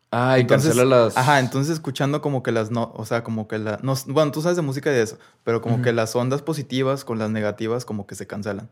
Ah, 0.09 0.37
y 0.37 0.41
Entonces, 0.41 0.71
cancela 0.71 1.03
las... 1.03 1.15
Ajá, 1.15 1.39
entonces 1.39 1.71
escuchando 1.73 2.21
como 2.21 2.41
que 2.43 2.51
las 2.51 2.69
no, 2.71 2.91
o 2.95 3.05
sea, 3.05 3.23
como 3.23 3.47
que 3.47 3.59
la, 3.59 3.79
no, 3.83 3.93
bueno, 4.07 4.31
tú 4.31 4.41
sabes 4.41 4.55
de 4.57 4.61
música 4.63 4.89
y 4.91 4.95
de 4.95 5.03
eso, 5.03 5.17
pero 5.45 5.61
como 5.61 5.75
Ujú. 5.75 5.83
que 5.83 5.93
las 5.93 6.13
ondas 6.15 6.41
positivas 6.41 7.05
con 7.05 7.17
las 7.19 7.29
negativas 7.29 7.85
como 7.85 8.07
que 8.07 8.15
se 8.15 8.25
cancelan. 8.27 8.69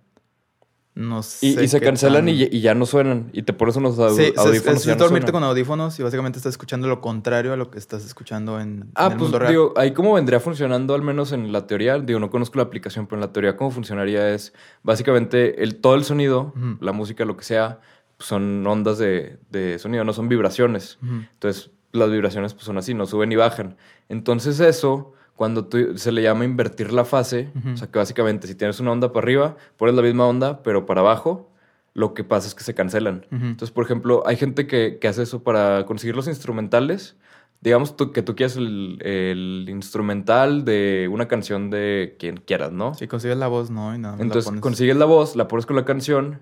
No 0.96 1.24
sé. 1.24 1.46
Y, 1.48 1.60
y 1.62 1.68
se 1.70 1.80
cancelan 1.80 2.26
tan- 2.26 2.30
y, 2.36 2.44
y 2.44 2.60
ya 2.62 2.74
no 2.76 2.86
suenan. 2.86 3.30
Y 3.32 3.44
te 3.44 3.54
pones 3.54 3.76
unos 3.78 3.98
au- 4.00 4.14
Sí, 4.18 4.24
es- 4.24 4.38
audífonos. 4.38 4.82
es, 4.82 4.88
es 4.88 4.98
no 4.98 5.02
dormirte 5.04 5.32
con 5.32 5.44
audífonos 5.46 5.98
y 5.98 6.04
básicamente 6.04 6.40
estás 6.40 6.54
escuchando 6.56 6.88
lo 6.90 7.00
contrario 7.00 7.54
a 7.54 7.56
lo 7.56 7.72
que 7.72 7.78
estás 7.78 8.04
escuchando 8.06 8.60
en, 8.60 8.90
Ah, 8.96 9.06
en 9.06 9.12
el 9.14 9.18
pues 9.18 9.22
mundo 9.22 9.40
real. 9.40 9.52
digo, 9.52 9.74
ahí 9.78 9.94
cómo 9.94 10.16
vendría 10.16 10.42
funcionando, 10.42 10.94
al 10.96 11.04
menos 11.04 11.32
en 11.32 11.54
la 11.54 11.68
teoría, 11.68 12.00
digo, 12.00 12.20
no 12.20 12.30
conozco 12.30 12.58
la 12.58 12.64
aplicación, 12.64 13.08
pero 13.08 13.16
en 13.18 13.22
la 13.28 13.32
teoría 13.32 13.56
cómo 13.56 13.72
funcionaría 13.72 14.34
es 14.34 14.52
básicamente 14.84 15.64
el, 15.64 15.78
todo 15.78 15.96
el 15.96 16.04
sonido, 16.04 16.54
la 16.82 16.92
música, 16.92 17.24
lo 17.24 17.38
que 17.38 17.46
sea, 17.46 17.80
son 18.20 18.66
ondas 18.68 18.98
de, 18.98 19.38
de 19.50 19.80
sonido, 19.80 20.04
no 20.04 20.14
son 20.14 20.30
vibraciones. 20.30 21.00
Entonces, 21.34 21.72
las 21.92 22.12
vibraciones 22.12 22.54
pues, 22.54 22.66
son 22.66 22.78
así, 22.78 22.94
no 22.94 23.06
suben 23.06 23.32
y 23.32 23.36
bajan. 23.36 23.78
Entonces, 24.10 24.60
eso, 24.60 25.14
cuando 25.36 25.66
tú- 25.66 25.98
se 25.98 26.12
le 26.12 26.22
llama 26.22 26.46
invertir 26.46 26.92
la 26.94 27.06
fase, 27.06 27.52
o 27.74 27.78
sea, 27.78 27.88
que 27.90 27.98
básicamente 27.98 28.46
si 28.48 28.56
tienes 28.56 28.80
una 28.80 28.92
onda 28.92 29.12
para 29.14 29.24
arriba, 29.26 29.58
pones 29.78 29.96
la 29.96 30.02
misma 30.02 30.28
onda, 30.28 30.62
pero 30.64 30.86
para 30.86 31.02
abajo, 31.02 31.50
lo 31.94 32.14
que 32.14 32.24
pasa 32.24 32.48
es 32.48 32.56
que 32.56 32.64
se 32.64 32.74
cancelan. 32.76 33.26
Entonces, 33.32 33.72
por 33.72 33.84
ejemplo, 33.86 34.24
hay 34.28 34.36
gente 34.36 34.68
que, 34.68 35.00
que 35.02 35.08
hace 35.08 35.24
eso 35.24 35.44
para 35.44 35.86
conseguir 35.86 36.16
los 36.16 36.28
instrumentales. 36.28 37.16
Digamos 37.62 37.98
tú- 37.98 38.12
que 38.14 38.22
tú 38.22 38.36
quieres 38.36 38.56
el, 38.56 39.00
el 39.02 39.66
instrumental 39.70 40.64
de 40.66 41.10
una 41.12 41.28
canción 41.28 41.70
de 41.70 42.16
quien 42.20 42.38
quieras, 42.38 42.72
¿no? 42.72 42.94
Si 42.94 43.08
consigues 43.08 43.38
la 43.38 43.48
voz, 43.48 43.70
no, 43.70 43.94
y 43.96 43.98
nada 43.98 44.16
la 44.16 44.24
Entonces 44.24 44.46
pones. 44.46 44.62
consigues 44.62 44.96
la 44.96 45.06
voz, 45.06 45.36
la 45.36 45.48
pones 45.48 45.66
con 45.66 45.76
la 45.76 45.84
canción, 45.84 46.40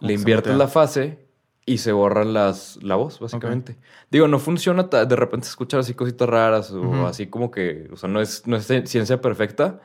le 0.00 0.14
inviertes 0.14 0.52
la 0.58 0.68
fase 0.68 1.18
y 1.66 1.78
se 1.78 1.92
borran 1.92 2.32
las, 2.34 2.78
la 2.82 2.94
voz, 2.96 3.20
básicamente. 3.20 3.76
Digo, 4.10 4.28
no 4.28 4.38
funciona, 4.38 4.82
de 4.84 5.16
repente 5.16 5.46
se 5.46 5.50
escuchan 5.50 5.80
así 5.80 5.94
cositas 5.94 6.28
raras 6.28 6.70
o 6.72 7.06
así 7.06 7.26
como 7.28 7.50
que, 7.50 7.88
o 7.92 7.96
sea, 7.96 8.08
no 8.08 8.20
es, 8.20 8.46
no 8.46 8.56
es 8.56 8.66
ciencia 8.66 9.20
perfecta, 9.20 9.80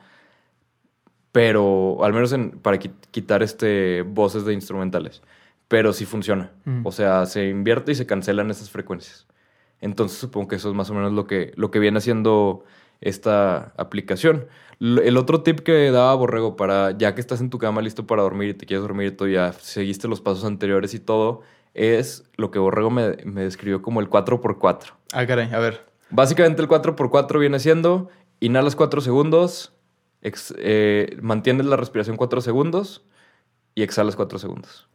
pero 1.32 2.04
al 2.04 2.12
menos 2.12 2.32
en- 2.32 2.50
para 2.50 2.78
qui- 2.78 2.92
quitar 3.10 3.42
este, 3.42 4.02
voces 4.02 4.44
de 4.44 4.52
instrumentales. 4.52 5.22
Pero 5.68 5.92
sí 5.92 6.04
funciona. 6.04 6.50
Ujú. 6.66 6.88
O 6.88 6.92
sea, 6.92 7.26
se 7.26 7.48
invierte 7.48 7.92
y 7.92 7.94
se 7.94 8.06
cancelan 8.06 8.50
esas 8.50 8.70
frecuencias. 8.70 9.26
Entonces 9.80 10.18
supongo 10.18 10.48
que 10.48 10.56
eso 10.56 10.68
es 10.68 10.74
más 10.74 10.90
o 10.90 10.94
menos 10.94 11.12
lo 11.12 11.26
que, 11.26 11.52
lo 11.54 11.70
que 11.70 11.78
viene 11.78 11.98
haciendo 11.98 12.64
esta 13.00 13.72
aplicación. 13.76 14.46
El 14.80 15.16
otro 15.18 15.42
tip 15.42 15.60
que 15.60 15.90
daba 15.90 16.14
Borrego 16.14 16.56
para, 16.56 16.92
ya 16.96 17.14
que 17.14 17.20
estás 17.20 17.40
en 17.42 17.50
tu 17.50 17.58
cama 17.58 17.82
listo 17.82 18.06
para 18.06 18.22
dormir 18.22 18.48
y 18.48 18.54
te 18.54 18.64
quieres 18.64 18.82
dormir 18.82 19.08
y 19.08 19.10
tú 19.16 19.28
ya 19.28 19.52
seguiste 19.52 20.08
los 20.08 20.22
pasos 20.22 20.44
anteriores 20.44 20.94
y 20.94 21.00
todo, 21.00 21.42
es 21.74 22.24
lo 22.36 22.50
que 22.50 22.58
Borrego 22.58 22.90
me, 22.90 23.16
me 23.26 23.42
describió 23.42 23.82
como 23.82 24.00
el 24.00 24.08
4x4. 24.08 24.92
Ah, 25.12 25.26
caray, 25.26 25.52
a 25.52 25.58
ver. 25.58 25.84
Básicamente 26.08 26.62
el 26.62 26.68
4x4 26.68 27.38
viene 27.38 27.58
siendo, 27.58 28.08
inhalas 28.40 28.74
4 28.74 29.02
segundos, 29.02 29.74
ex- 30.22 30.54
eh, 30.58 31.14
mantienes 31.20 31.66
la 31.66 31.76
respiración 31.76 32.16
4 32.16 32.40
segundos 32.40 33.04
y 33.74 33.82
exhalas 33.82 34.16
4 34.16 34.38
segundos. 34.38 34.88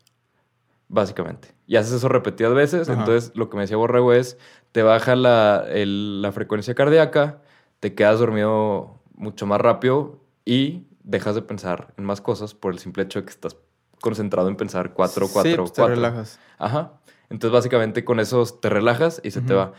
Básicamente. 0.88 1.50
Y 1.67 1.78
haces 1.78 1.93
eso 1.93 2.10
repetidas 2.10 2.54
veces. 2.54 2.89
Ajá. 2.89 3.00
Entonces, 3.00 3.32
lo 3.36 3.50
que 3.50 3.56
me 3.58 3.63
decía 3.63 3.78
Borrego 3.78 4.13
es, 4.13 4.38
te 4.71 4.82
baja 4.84 5.15
la, 5.15 5.65
el- 5.69 6.21
la 6.21 6.32
frecuencia 6.32 6.76
cardíaca, 6.76 7.41
te 7.80 7.93
quedas 7.95 8.19
dormido 8.19 9.00
mucho 9.15 9.45
más 9.45 9.60
rápido 9.62 10.19
y 10.45 10.84
dejas 11.04 11.36
de 11.36 11.41
pensar 11.41 11.93
en 11.97 12.06
más 12.06 12.21
cosas 12.21 12.54
por 12.54 12.73
el 12.73 12.80
simple 12.80 13.04
hecho 13.04 13.19
de 13.19 13.25
que 13.25 13.32
estás 13.32 13.58
concentrado 14.01 14.49
en 14.49 14.56
pensar 14.56 14.93
4, 14.93 15.28
4, 15.32 15.51
sí, 15.51 15.58
pues 15.58 15.71
4. 15.71 15.86
te 15.86 15.95
relajas. 15.95 16.39
Ajá. 16.58 16.93
Entonces, 17.30 17.54
básicamente 17.54 18.06
con 18.06 18.19
eso 18.19 18.45
te 18.45 18.69
relajas 18.69 19.19
y 19.23 19.32
se 19.32 19.41
te 19.41 19.54
va. 19.54 19.73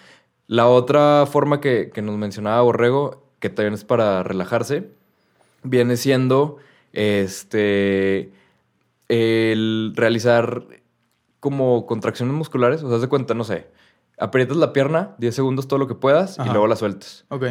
La 0.47 0.67
otra 0.67 1.27
forma 1.27 1.61
que, 1.61 1.91
que 1.93 2.03
nos 2.03 2.17
mencionaba 2.17 2.61
Borrego, 2.63 3.25
que 3.39 3.51
también 3.51 3.75
es 3.75 3.85
para 3.85 4.23
relajarse, 4.23 4.91
viene 5.63 5.97
siendo 5.97 6.59
este 6.93 8.33
el 9.09 9.93
realizar 9.95 10.67
como 11.41 11.87
contracciones 11.87 12.35
musculares. 12.35 12.83
O 12.83 12.89
sea, 12.89 12.97
haz 12.97 13.03
de 13.03 13.09
cuenta, 13.09 13.35
no 13.35 13.45
sé, 13.45 13.69
aprietas 14.19 14.57
la 14.57 14.73
pierna 14.73 15.15
10 15.19 15.35
segundos 15.35 15.69
todo 15.69 15.79
lo 15.79 15.87
que 15.87 15.95
puedas 15.95 16.39
y 16.39 16.49
luego 16.49 16.67
la 16.67 16.77
sueltas. 16.77 17.25
Ok. 17.29 17.45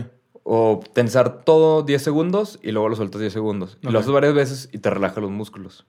O 0.48 0.80
tensar 0.94 1.42
todo 1.44 1.82
10 1.82 2.02
segundos 2.04 2.60
y 2.62 2.72
luego 2.72 2.88
lo 2.90 2.96
sueltas 2.96 3.20
10 3.20 3.34
segundos. 3.34 3.80
Y 3.82 3.90
lo 3.90 3.98
haces 3.98 4.12
varias 4.12 4.36
veces 4.36 4.70
y 4.72 4.78
te 4.78 4.92
relaja 4.92 5.20
los 5.20 5.32
músculos. 5.32 5.86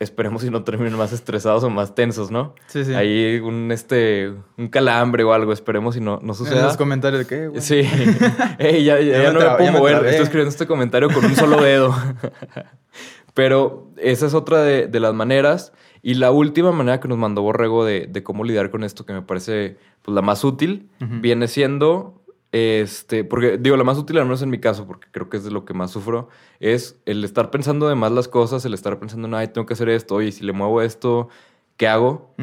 Esperemos 0.00 0.42
si 0.42 0.50
no 0.50 0.62
terminen 0.64 0.94
más 0.98 1.12
estresados 1.12 1.62
o 1.64 1.70
más 1.70 1.94
tensos, 1.94 2.30
¿no? 2.32 2.54
Sí, 2.66 2.84
sí. 2.84 2.92
Ahí 2.92 3.38
un, 3.38 3.70
este, 3.72 4.30
un 4.58 4.68
calambre 4.68 5.22
o 5.24 5.32
algo. 5.32 5.52
Esperemos 5.52 5.94
si 5.94 6.00
no, 6.00 6.18
no 6.22 6.32
en 6.32 6.34
suceda. 6.34 6.64
los 6.64 6.76
comentarios 6.76 7.20
de 7.20 7.26
qué, 7.26 7.48
güey. 7.48 7.62
Sí. 7.62 7.76
Ey, 8.58 8.84
ya, 8.84 9.00
ya, 9.00 9.12
Ya 9.18 9.22
ya 9.22 9.32
no 9.32 9.40
me 9.40 9.56
puedo 9.56 9.72
mover. 9.72 10.04
Estoy 10.06 10.24
escribiendo 10.24 10.50
este 10.50 10.66
comentario 10.66 11.08
con 11.08 11.24
un 11.24 11.34
solo 11.36 11.62
dedo. 11.62 11.94
Pero 13.34 13.90
esa 13.96 14.26
es 14.26 14.34
otra 14.34 14.62
de, 14.62 14.86
de 14.86 15.00
las 15.00 15.14
maneras. 15.14 15.72
Y 16.02 16.14
la 16.14 16.30
última 16.30 16.72
manera 16.72 17.00
que 17.00 17.08
nos 17.08 17.18
mandó 17.18 17.42
Borrego 17.42 17.84
de, 17.84 18.06
de 18.06 18.22
cómo 18.22 18.44
lidiar 18.44 18.70
con 18.70 18.84
esto, 18.84 19.04
que 19.06 19.12
me 19.12 19.22
parece 19.22 19.76
pues, 20.02 20.14
la 20.14 20.22
más 20.22 20.44
útil, 20.44 20.88
Ujú. 21.00 21.20
viene 21.20 21.48
siendo, 21.48 22.22
este, 22.56 23.22
porque 23.24 23.58
digo, 23.58 23.76
la 23.76 23.84
más 23.84 23.98
útil, 23.98 24.16
al 24.18 24.24
menos 24.24 24.40
en 24.42 24.50
mi 24.50 24.58
caso, 24.58 24.86
porque 24.86 25.08
creo 25.10 25.28
que 25.28 25.36
es 25.36 25.44
de 25.44 25.50
lo 25.50 25.64
que 25.64 25.74
más 25.74 25.90
sufro, 25.90 26.28
es 26.60 26.98
el 27.04 27.22
estar 27.24 27.50
pensando 27.50 27.88
de 27.88 27.94
más 27.94 28.12
las 28.12 28.28
cosas, 28.28 28.64
el 28.64 28.72
estar 28.74 28.98
pensando 28.98 29.28
en, 29.28 29.34
ay, 29.34 29.48
tengo 29.48 29.66
que 29.66 29.74
hacer 29.74 29.88
esto, 29.88 30.14
oye, 30.16 30.32
si 30.32 30.44
le 30.44 30.52
muevo 30.52 30.80
esto, 30.80 31.28
¿qué 31.76 31.86
hago? 31.88 32.34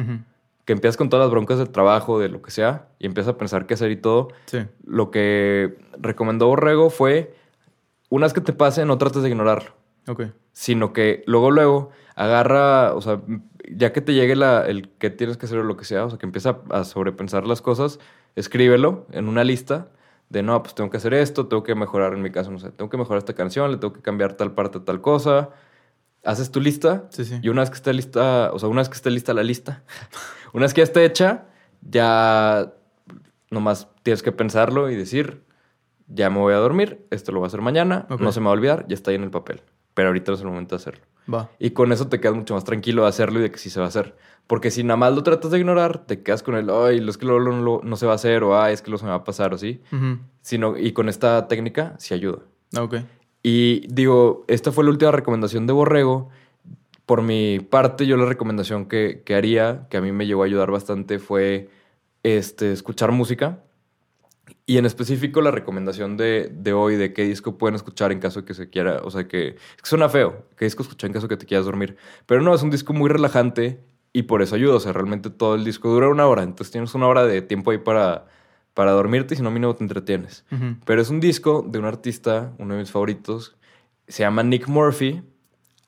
Que 0.64 0.72
empiezas 0.72 0.96
con 0.96 1.08
todas 1.08 1.24
las 1.24 1.30
broncas 1.32 1.58
del 1.58 1.70
trabajo, 1.70 2.18
de 2.20 2.28
lo 2.28 2.42
que 2.42 2.50
sea, 2.50 2.88
y 2.98 3.06
empiezas 3.06 3.34
a 3.34 3.38
pensar 3.38 3.66
qué 3.66 3.74
hacer 3.74 3.90
y 3.90 3.96
todo 3.96 4.28
Sí. 4.46 4.58
lo 4.84 5.10
que 5.10 5.76
recomendó 5.98 6.46
Borrego 6.46 6.90
fue, 6.90 7.34
una 8.08 8.26
vez 8.26 8.32
que 8.34 8.40
te 8.40 8.52
pase, 8.52 8.84
no 8.86 8.96
trates 8.98 9.22
de 9.22 9.28
ignorarlo, 9.30 9.72
Ok. 10.06 10.22
sino 10.52 10.92
que 10.92 11.24
luego, 11.26 11.50
luego, 11.50 11.90
agarra, 12.14 12.94
o 12.94 13.00
sea, 13.00 13.20
ya 13.70 13.92
que 13.92 14.00
te 14.00 14.14
llegue 14.14 14.36
la, 14.36 14.64
el 14.66 14.90
que 14.90 15.10
tienes 15.10 15.36
que 15.36 15.46
hacer 15.46 15.58
o 15.58 15.64
lo 15.64 15.76
que 15.76 15.84
sea, 15.84 16.04
o 16.04 16.10
sea, 16.10 16.18
que 16.18 16.26
empieza 16.26 16.58
a 16.70 16.84
sobrepensar 16.84 17.46
las 17.46 17.60
cosas, 17.62 17.98
escríbelo 18.36 19.06
en 19.12 19.28
una 19.28 19.42
lista 19.44 19.88
de, 20.28 20.42
no, 20.42 20.62
pues 20.62 20.74
tengo 20.74 20.90
que 20.90 20.96
hacer 20.96 21.14
esto, 21.14 21.46
tengo 21.46 21.62
que 21.62 21.74
mejorar, 21.74 22.12
en 22.14 22.22
mi 22.22 22.30
caso, 22.30 22.50
no 22.50 22.58
sé, 22.58 22.70
tengo 22.72 22.88
que 22.90 22.96
mejorar 22.96 23.18
esta 23.18 23.34
canción, 23.34 23.70
le 23.70 23.76
tengo 23.76 23.92
que 23.92 24.02
cambiar 24.02 24.34
tal 24.34 24.52
parte, 24.52 24.80
tal 24.80 25.00
cosa. 25.00 25.50
Haces 26.24 26.50
tu 26.50 26.60
lista 26.60 27.04
Sí, 27.10 27.24
sí. 27.24 27.38
y 27.42 27.48
una 27.50 27.60
vez 27.60 27.70
que 27.70 27.76
esté 27.76 27.92
lista, 27.92 28.50
o 28.52 28.58
sea, 28.58 28.68
una 28.68 28.80
vez 28.80 28.88
que 28.88 28.94
esté 28.96 29.10
lista 29.10 29.34
la 29.34 29.42
lista, 29.42 29.82
una 30.54 30.64
vez 30.64 30.72
que 30.74 30.80
ya 30.80 30.84
esté 30.84 31.04
hecha, 31.04 31.44
ya 31.82 32.72
nomás 33.50 33.88
tienes 34.02 34.22
que 34.22 34.32
pensarlo 34.32 34.90
y 34.90 34.96
decir, 34.96 35.44
ya 36.08 36.30
me 36.30 36.38
voy 36.38 36.54
a 36.54 36.56
dormir, 36.56 37.06
esto 37.10 37.30
lo 37.32 37.40
voy 37.40 37.46
a 37.46 37.48
hacer 37.48 37.60
mañana, 37.60 38.06
no 38.18 38.32
se 38.32 38.40
me 38.40 38.44
va 38.46 38.50
a 38.50 38.54
olvidar, 38.54 38.86
ya 38.88 38.94
está 38.94 39.10
ahí 39.10 39.16
en 39.16 39.24
el 39.24 39.30
papel. 39.30 39.62
Pero 39.94 40.08
ahorita 40.08 40.32
no 40.32 40.34
es 40.36 40.40
el 40.40 40.48
momento 40.48 40.74
de 40.76 40.80
hacerlo. 40.80 41.04
Va. 41.32 41.50
Y 41.58 41.70
con 41.70 41.92
eso 41.92 42.08
te 42.08 42.20
quedas 42.20 42.34
mucho 42.36 42.54
más 42.54 42.64
tranquilo 42.64 43.02
de 43.02 43.08
hacerlo 43.08 43.38
y 43.40 43.42
de 43.42 43.50
que 43.50 43.58
sí 43.58 43.70
se 43.70 43.80
va 43.80 43.86
a 43.86 43.88
hacer. 43.88 44.16
Porque 44.46 44.70
si 44.70 44.84
nada 44.84 44.96
más 44.98 45.14
lo 45.14 45.22
tratas 45.22 45.50
de 45.50 45.58
ignorar, 45.58 46.04
te 46.06 46.22
quedas 46.22 46.42
con 46.42 46.54
el, 46.54 46.68
ay, 46.70 47.02
es 47.08 47.16
que 47.16 47.24
luego 47.26 47.40
no, 47.40 47.62
lo- 47.62 47.80
no 47.82 47.96
se 47.96 48.04
va 48.06 48.12
a 48.12 48.16
hacer, 48.16 48.42
o 48.44 48.60
ay, 48.60 48.74
es 48.74 48.82
que 48.82 48.90
luego 48.90 48.98
se 49.00 49.04
me 49.06 49.10
va 49.10 49.16
a 49.16 49.24
pasar, 49.24 49.54
o 49.54 49.58
sí. 49.58 49.80
Ujú. 49.90 50.18
Sino, 50.42 50.76
y 50.76 50.92
con 50.92 51.08
esta 51.08 51.48
técnica 51.48 51.94
sí 51.98 52.12
ayuda. 52.12 52.40
Ok. 52.78 52.96
Y 53.42 53.86
digo, 53.92 54.44
esta 54.48 54.70
fue 54.72 54.84
la 54.84 54.90
última 54.90 55.12
recomendación 55.12 55.66
de 55.66 55.72
Borrego. 55.72 56.28
Por 57.06 57.22
mi 57.22 57.58
parte, 57.60 58.06
yo 58.06 58.16
la 58.16 58.24
recomendación 58.26 58.86
que, 58.86 59.22
que 59.24 59.34
haría, 59.34 59.86
que 59.90 59.96
a 59.98 60.00
mí 60.00 60.12
me 60.12 60.26
llegó 60.26 60.42
a 60.42 60.46
ayudar 60.46 60.70
bastante, 60.70 61.18
fue 61.18 61.68
este, 62.22 62.72
escuchar 62.72 63.12
música. 63.12 63.60
Y 64.66 64.78
en 64.78 64.86
específico 64.86 65.40
la 65.40 65.50
recomendación 65.50 66.16
de, 66.16 66.50
de 66.52 66.72
hoy 66.72 66.96
de 66.96 67.12
qué 67.12 67.24
disco 67.24 67.58
pueden 67.58 67.74
escuchar 67.74 68.12
en 68.12 68.20
caso 68.20 68.40
de 68.40 68.46
que 68.46 68.54
se 68.54 68.70
quiera, 68.70 69.00
o 69.02 69.10
sea 69.10 69.28
que, 69.28 69.48
es 69.48 69.82
que 69.82 69.88
suena 69.88 70.08
feo, 70.08 70.46
qué 70.56 70.64
disco 70.64 70.82
escuchar 70.82 71.08
en 71.08 71.14
caso 71.14 71.28
de 71.28 71.34
que 71.34 71.40
te 71.40 71.46
quieras 71.46 71.66
dormir. 71.66 71.96
Pero 72.26 72.42
no, 72.42 72.54
es 72.54 72.62
un 72.62 72.70
disco 72.70 72.92
muy 72.92 73.08
relajante 73.08 73.80
y 74.12 74.22
por 74.22 74.42
eso 74.42 74.54
ayuda, 74.54 74.76
o 74.76 74.80
sea, 74.80 74.92
realmente 74.92 75.28
todo 75.28 75.54
el 75.54 75.64
disco 75.64 75.88
dura 75.90 76.08
una 76.08 76.26
hora, 76.26 76.42
entonces 76.42 76.70
tienes 76.70 76.94
una 76.94 77.08
hora 77.08 77.26
de 77.26 77.42
tiempo 77.42 77.72
ahí 77.72 77.78
para, 77.78 78.26
para 78.72 78.92
dormirte 78.92 79.34
y 79.34 79.36
si 79.36 79.42
no 79.42 79.50
mínimo 79.50 79.74
te 79.74 79.84
entretienes. 79.84 80.44
Pero 80.84 81.02
es 81.02 81.10
un 81.10 81.20
disco 81.20 81.64
de 81.68 81.78
un 81.78 81.84
artista, 81.84 82.52
uno 82.58 82.74
de 82.74 82.80
mis 82.80 82.90
favoritos, 82.90 83.56
se 84.08 84.22
llama 84.22 84.42
Nick 84.42 84.68
Murphy, 84.68 85.22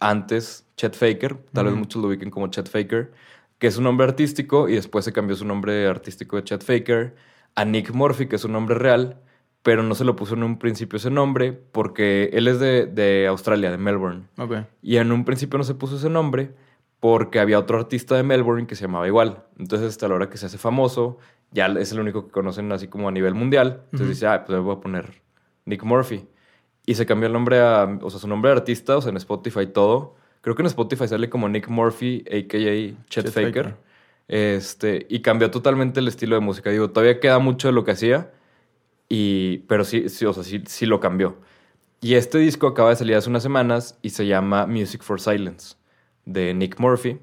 antes 0.01 0.67
Chet 0.77 0.95
Faker, 0.95 1.37
tal 1.53 1.67
vez 1.67 1.75
muchos 1.75 2.03
lo 2.03 2.09
ubiquen 2.09 2.31
como 2.31 2.49
Chet 2.49 2.69
Faker, 2.69 3.13
que 3.59 3.67
es 3.67 3.77
un 3.79 3.85
nombre 3.85 4.07
artístico 4.07 4.69
y 4.69 4.75
después 4.75 5.05
se 5.05 5.13
cambió 5.13 5.37
su 5.37 5.45
nombre 5.45 5.87
artístico 5.87 6.37
de 6.37 6.45
Chet 6.45 6.63
Faker 6.63 7.15
a 7.57 7.65
Nick 7.65 7.93
Murphy, 7.93 8.27
que 8.27 8.37
es 8.37 8.45
un 8.45 8.53
nombre 8.53 8.77
real, 8.77 9.21
pero 9.63 9.83
no 9.83 9.97
se 9.97 10.05
lo 10.05 10.15
puso 10.15 10.35
en 10.35 10.45
un 10.45 10.59
principio 10.59 10.99
ese 10.99 11.11
nombre 11.11 11.53
porque 11.53 12.31
él 12.33 12.47
es 12.47 12.61
de, 12.61 12.87
de 12.87 13.27
Australia, 13.27 13.73
de 13.73 13.79
Melbourne. 13.79 14.29
Ok. 14.39 14.59
Y 14.81 14.99
en 14.99 15.11
un 15.11 15.25
principio 15.25 15.59
no 15.59 15.65
se 15.65 15.75
puso 15.75 15.97
ese 15.97 16.09
nombre 16.09 16.53
porque 17.01 17.41
había 17.41 17.59
otro 17.59 17.79
artista 17.79 18.15
de 18.15 18.23
Melbourne 18.23 18.67
que 18.67 18.77
se 18.77 18.83
llamaba 18.83 19.07
igual. 19.09 19.45
Entonces, 19.59 19.89
hasta 19.89 20.07
la 20.07 20.15
hora 20.15 20.31
que 20.31 20.39
se 20.39 20.47
hace 20.47 20.59
famoso, 20.59 21.19
ya 21.51 21.67
es 21.67 21.93
el 21.93 22.01
único 22.01 22.27
que 22.27 22.33
conocen 22.33 22.71
así 22.73 22.89
como 22.89 23.09
a 23.09 23.13
nivel 23.13 23.35
mundial. 23.35 23.83
Entonces 23.87 24.09
dice, 24.09 24.27
ah, 24.27 24.45
pues 24.45 24.57
le 24.57 24.63
voy 24.63 24.77
a 24.77 24.81
poner 24.81 25.23
Nick 25.65 25.83
Murphy. 25.83 26.27
Y 26.85 26.95
se 26.95 27.05
cambió 27.05 27.27
el 27.27 27.33
nombre 27.33 27.61
a, 27.61 27.99
o 28.03 28.11
sea, 28.11 28.21
su 28.21 28.29
nombre 28.29 28.51
de 28.51 28.59
artista, 28.59 28.97
o 28.97 29.01
sea, 29.01 29.11
en 29.11 29.17
Spotify 29.17 29.67
todo. 29.67 30.15
Creo 30.43 30.55
que 30.55 30.63
en 30.63 30.67
Spotify 30.67 31.09
sale 31.09 31.29
como 31.29 31.49
Nick 31.49 31.69
Murphy, 31.69 32.25
a.k.a. 32.29 33.05
Chet, 33.09 33.25
Chet 33.25 33.27
Faker. 33.31 33.65
Faker. 33.65 33.77
Este, 34.29 35.07
y 35.09 35.21
cambió 35.21 35.51
totalmente 35.51 36.01
el 36.01 36.09
estilo 36.09 36.37
de 36.37 36.41
música. 36.41 36.71
Digo, 36.71 36.91
todavía 36.91 37.21
queda 37.21 37.39
mucho 37.39 37.69
de 37.69 37.73
lo 37.73 37.85
que 37.85 37.93
hacía, 37.93 38.33
y, 39.09 39.59
pero 39.69 39.85
sí, 39.85 40.09
sí, 40.09 40.27
o 40.27 40.33
sea, 40.33 40.43
sí, 40.43 40.63
sí 40.67 40.87
lo 40.87 41.01
cambió. 41.01 41.39
Y 42.01 42.15
este 42.15 42.39
disco 42.39 42.67
acaba 42.67 42.91
de 42.91 42.97
salir 42.97 43.17
hace 43.17 43.31
unas 43.31 43.43
semanas 43.43 43.99
y 44.03 44.11
se 44.11 44.27
llama 44.27 44.67
Music 44.67 45.03
for 45.03 45.21
Silence, 45.21 45.77
de 46.25 46.55
Nick 46.55 46.79
Murphy. 46.79 47.19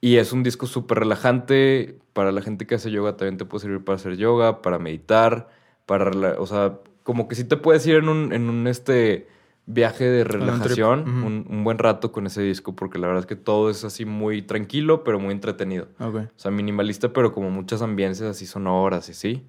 Y 0.00 0.16
es 0.16 0.32
un 0.32 0.42
disco 0.42 0.66
súper 0.66 1.00
relajante. 1.00 1.98
Para 2.12 2.32
la 2.32 2.42
gente 2.42 2.66
que 2.66 2.74
hace 2.76 2.90
yoga 2.90 3.16
también 3.16 3.38
te 3.38 3.44
puede 3.46 3.62
servir 3.62 3.84
para 3.84 3.96
hacer 3.96 4.16
yoga, 4.16 4.62
para 4.62 4.78
meditar, 4.78 5.48
para... 5.86 6.10
O 6.38 6.46
sea, 6.46 6.80
como 7.02 7.28
que 7.28 7.34
sí 7.36 7.44
te 7.44 7.56
puedes 7.56 7.86
ir 7.86 7.96
en 7.96 8.08
un, 8.08 8.32
en 8.32 8.50
un 8.50 8.66
este, 8.66 9.28
viaje 9.66 10.04
de 10.04 10.24
relajación 10.24 11.08
un, 11.08 11.46
un 11.48 11.64
buen 11.64 11.78
rato 11.78 12.12
con 12.12 12.26
ese 12.26 12.42
disco, 12.42 12.76
porque 12.76 12.98
la 12.98 13.06
verdad 13.06 13.20
es 13.20 13.26
que 13.26 13.36
todo 13.36 13.70
es 13.70 13.84
así 13.84 14.04
muy 14.04 14.42
tranquilo, 14.42 15.04
pero 15.04 15.18
muy 15.18 15.32
entretenido. 15.32 15.88
O 16.36 16.38
sea, 16.38 16.50
minimalista, 16.50 17.12
pero 17.12 17.32
como 17.32 17.50
muchas 17.50 17.80
ambientes 17.80 18.20
así 18.22 18.46
sonoras 18.46 19.08
y 19.08 19.14
sí. 19.14 19.46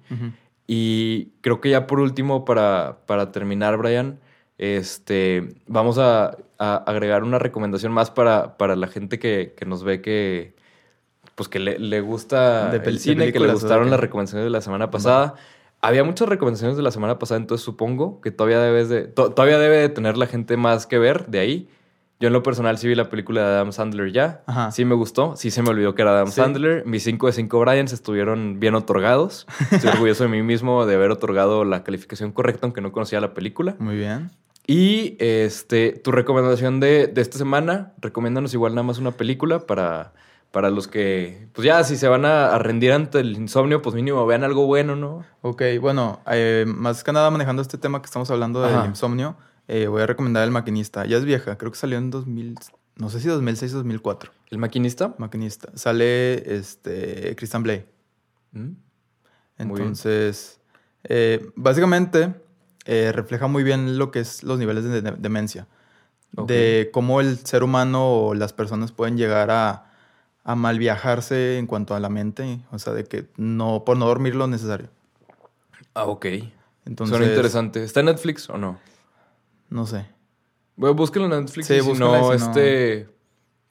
Y 0.66 1.26
creo 1.42 1.60
que 1.60 1.70
ya 1.70 1.86
por 1.86 2.00
último, 2.00 2.44
para, 2.44 2.98
para 3.06 3.30
terminar, 3.30 3.76
Brian, 3.76 4.18
este, 4.58 5.54
vamos 5.66 5.98
a, 5.98 6.36
a 6.58 6.76
agregar 6.76 7.22
una 7.22 7.38
recomendación 7.38 7.92
más 7.92 8.10
para, 8.10 8.56
para 8.56 8.74
la 8.74 8.86
gente 8.88 9.18
que, 9.18 9.54
que 9.56 9.66
nos 9.66 9.84
ve 9.84 10.00
que, 10.00 10.56
pues 11.34 11.48
que 11.48 11.60
le, 11.60 11.78
le 11.78 12.00
gusta 12.00 12.70
De 12.70 12.78
el 12.78 12.98
cine, 12.98 13.14
que 13.16 13.24
le 13.24 13.32
películas, 13.32 13.56
¿o 13.56 13.58
de 13.58 13.62
gustaron 13.62 13.90
las 13.90 14.00
recomendaciones 14.00 14.44
de 14.44 14.50
la 14.50 14.62
semana 14.62 14.90
pasada. 14.90 15.34
Había 15.86 16.04
muchas 16.04 16.28
recomendaciones 16.28 16.76
de 16.76 16.82
la 16.82 16.90
semana 16.90 17.18
pasada, 17.18 17.40
entonces 17.40 17.64
supongo 17.64 18.20
que 18.20 18.30
todavía 18.30 18.60
debes 18.60 18.88
de, 18.88 19.02
to- 19.04 19.30
todavía 19.32 19.58
debe 19.58 19.76
de 19.76 19.88
tener 19.88 20.16
la 20.16 20.26
gente 20.26 20.56
más 20.56 20.86
que 20.86 20.98
ver 20.98 21.26
de 21.26 21.38
ahí. 21.38 21.68
Yo 22.18 22.28
en 22.28 22.32
lo 22.32 22.42
personal 22.42 22.78
sí 22.78 22.88
vi 22.88 22.94
la 22.94 23.10
película 23.10 23.42
de 23.42 23.46
Adam 23.56 23.72
Sandler 23.72 24.10
ya. 24.10 24.42
Ajá. 24.46 24.70
Sí 24.70 24.86
me 24.86 24.94
gustó. 24.94 25.36
Sí 25.36 25.50
se 25.50 25.62
me 25.62 25.68
olvidó 25.68 25.94
que 25.94 26.00
era 26.02 26.12
Adam 26.12 26.28
Sí. 26.28 26.32
Sandler. 26.40 26.86
Mis 26.86 27.02
5 27.04 27.26
de 27.26 27.32
5 27.34 27.60
Bryans 27.60 27.92
estuvieron 27.92 28.58
bien 28.58 28.74
otorgados. 28.74 29.46
Estoy 29.70 29.90
orgulloso 29.90 30.24
de 30.24 30.30
mí 30.30 30.42
mismo 30.42 30.86
de 30.86 30.94
haber 30.94 31.10
otorgado 31.10 31.64
la 31.66 31.84
calificación 31.84 32.32
correcta, 32.32 32.60
aunque 32.66 32.80
no 32.80 32.90
conocía 32.90 33.20
la 33.20 33.34
película. 33.34 33.76
Muy 33.78 33.96
bien. 33.96 34.30
Y 34.66 35.16
este, 35.20 35.92
tu 35.92 36.10
recomendación 36.10 36.80
de, 36.80 37.06
de 37.06 37.20
esta 37.20 37.36
semana, 37.38 37.92
recomiéndanos 38.00 38.52
igual 38.54 38.74
nada 38.74 38.82
más 38.86 38.98
una 38.98 39.12
película 39.12 39.60
para, 39.60 40.14
para 40.50 40.70
los 40.70 40.88
que, 40.88 41.48
pues 41.52 41.66
ya, 41.66 41.84
si 41.84 41.96
se 41.96 42.08
van 42.08 42.24
a, 42.24 42.54
a 42.54 42.58
rendir 42.58 42.92
ante 42.92 43.20
el 43.20 43.32
insomnio, 43.36 43.82
pues 43.82 43.94
mínimo 43.94 44.24
vean 44.26 44.42
algo 44.44 44.66
bueno, 44.66 44.96
¿no? 44.96 45.24
Ok, 45.42 45.62
bueno, 45.80 46.20
eh, 46.30 46.64
más 46.66 47.04
que 47.04 47.12
nada 47.12 47.30
manejando 47.30 47.60
este 47.62 47.76
tema 47.78 48.00
que 48.00 48.06
estamos 48.06 48.30
hablando 48.30 48.62
del 48.62 48.74
Ajá. 48.76 48.86
insomnio, 48.86 49.36
eh, 49.68 49.86
voy 49.88 50.02
a 50.02 50.06
recomendar 50.06 50.44
El 50.44 50.50
Maquinista. 50.52 51.04
Ya 51.04 51.16
es 51.18 51.24
vieja, 51.24 51.58
creo 51.58 51.70
que 51.72 51.78
salió 51.78 51.98
en 51.98 52.10
2000, 52.10 52.54
no 52.96 53.10
sé 53.10 53.20
si 53.20 53.28
2006 53.28 53.74
o 53.74 53.76
2004. 53.78 54.30
¿El 54.50 54.58
maquinista? 54.58 55.14
Maquinista. 55.18 55.70
Sale 55.74 56.56
este, 56.56 57.34
Christian 57.36 57.62
Blay. 57.64 57.84
¿Mm? 58.52 58.70
Entonces, 59.58 60.60
eh, 61.04 61.50
básicamente 61.56 62.34
refleja 62.86 63.48
muy 63.48 63.64
bien 63.64 63.98
lo 63.98 64.10
que 64.12 64.20
es 64.20 64.42
los 64.44 64.58
niveles 64.58 64.84
de, 64.84 65.02
de- 65.02 65.10
demencia. 65.18 65.66
De 66.32 66.90
cómo 66.92 67.20
el 67.20 67.38
ser 67.38 67.62
humano 67.64 68.08
o 68.10 68.34
las 68.34 68.52
personas 68.52 68.92
pueden 68.92 69.16
llegar 69.16 69.50
a, 69.50 69.85
a 70.48 70.54
mal 70.54 70.78
viajarse 70.78 71.58
en 71.58 71.66
cuanto 71.66 71.94
a 71.96 72.00
la 72.00 72.08
mente. 72.08 72.60
O 72.70 72.78
sea, 72.78 72.92
de 72.92 73.02
que 73.04 73.26
no, 73.36 73.82
por 73.84 73.96
no 73.96 74.06
dormir 74.06 74.36
lo 74.36 74.46
necesario. 74.46 74.88
Ah, 75.92 76.04
ok. 76.04 76.26
Entonces, 76.84 77.16
Suena 77.16 77.30
interesante. 77.32 77.82
¿Está 77.82 78.00
en 78.00 78.06
Netflix 78.06 78.48
o 78.48 78.56
no? 78.56 78.78
No 79.70 79.86
sé. 79.86 80.06
Bueno, 80.76 80.94
búsquenlo 80.94 81.26
en 81.34 81.42
Netflix 81.42 81.66
Sí, 81.66 81.74
y 81.74 81.80
si 81.80 81.92
no, 81.94 82.32
y 82.32 82.38
si 82.38 82.44
no- 82.44 82.50
este, 82.50 83.08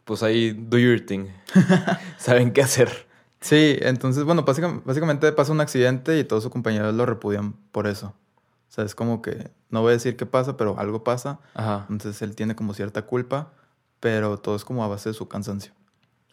pues 0.04 0.22
ahí, 0.22 0.52
do 0.52 0.78
your 0.78 1.00
thing. 1.00 1.28
Saben 2.18 2.52
qué 2.52 2.62
hacer. 2.62 3.08
Sí, 3.40 3.78
entonces, 3.82 4.26
bueno, 4.26 4.44
básica- 4.44 4.82
básicamente 4.84 5.32
pasa 5.32 5.52
un 5.54 5.62
accidente 5.62 6.20
y 6.20 6.26
todos 6.26 6.44
sus 6.44 6.52
compañeros 6.52 6.94
lo 6.94 7.06
repudian 7.06 7.54
por 7.72 7.88
eso. 7.88 8.08
O 8.08 8.72
sea, 8.76 8.84
es 8.84 8.96
como 8.96 9.22
que, 9.22 9.50
no 9.70 9.82
voy 9.82 9.92
a 9.92 9.94
decir 9.94 10.18
qué 10.18 10.26
pasa, 10.26 10.58
pero 10.58 10.78
algo 10.78 11.06
pasa. 11.06 11.40
Ajá. 11.54 11.86
Entonces 11.90 12.22
él 12.22 12.36
tiene 12.36 12.56
como 12.56 12.74
cierta 12.74 13.04
culpa, 13.04 13.54
pero 14.02 14.38
todo 14.40 14.56
es 14.58 14.66
como 14.66 14.84
a 14.84 14.88
base 14.88 15.10
de 15.10 15.14
su 15.14 15.28
cansancio. 15.30 15.72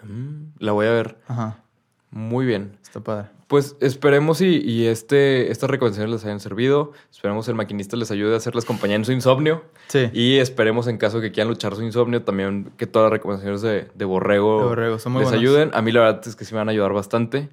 Mm, 0.05 0.53
la 0.59 0.73
voy 0.73 0.87
a 0.87 0.91
ver. 0.91 1.19
Ajá, 1.29 1.59
Muy 2.11 2.45
bien. 2.47 2.77
está 2.83 3.01
padre. 3.01 3.29
Pues 3.49 3.77
esperemos 3.81 4.41
y, 4.41 4.47
y 4.65 4.87
este, 4.87 5.51
estas 5.51 5.69
recomendaciones 5.69 6.11
les 6.11 6.25
hayan 6.25 6.41
servido. 6.41 6.93
Esperemos 7.11 7.47
el 7.49 7.55
maquinista 7.55 7.97
les 7.99 8.11
ayude 8.11 8.33
a 8.33 8.39
hacerles 8.39 8.65
compañía 8.65 8.97
en 8.97 9.05
su 9.05 9.13
insomnio. 9.13 9.65
Sí, 9.89 10.09
Y 10.15 10.39
esperemos 10.39 10.87
en 10.87 10.97
caso 10.97 11.21
que 11.21 11.33
quieran 11.33 11.49
luchar 11.51 11.75
su 11.77 11.83
insomnio, 11.83 12.23
también 12.23 12.73
que 12.79 12.87
todas 12.87 13.07
las 13.07 13.13
recomendaciones 13.13 13.61
de, 13.61 13.89
de 13.95 14.05
Borrego, 14.07 14.59
De 14.61 14.65
Borrego, 14.69 14.99
son 14.99 15.13
muy 15.13 15.25
les 15.25 15.33
ayuden. 15.33 15.71
A 15.75 15.83
mí 15.83 15.93
la 15.93 16.01
verdad 16.01 16.23
es 16.27 16.35
que 16.35 16.47
sí 16.47 16.55
me 16.55 16.59
van 16.61 16.69
a 16.69 16.73
ayudar 16.73 16.95
bastante. 16.95 17.51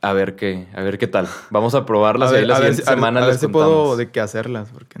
A 0.00 0.12
ver 0.14 0.36
qué, 0.36 0.68
a 0.74 0.82
ver 0.82 0.96
qué 0.96 1.06
tal. 1.06 1.28
Vamos 1.50 1.74
a 1.74 1.84
probarlas 1.84 2.30
a 2.30 2.34
y 2.34 2.36
ahí 2.36 2.40
ver, 2.42 2.48
la 2.48 2.56
a 2.56 2.60
ver 2.60 2.68
siguiente 2.74 2.90
ver- 2.90 2.98
semana 2.98 3.20
a 3.20 3.24
ver 3.24 3.32
les 3.34 3.40
si 3.40 3.46
contamos. 3.46 3.66
puedo 3.68 3.96
de 3.98 4.10
qué 4.10 4.20
hacerlas, 4.20 4.70
porque... 4.72 5.00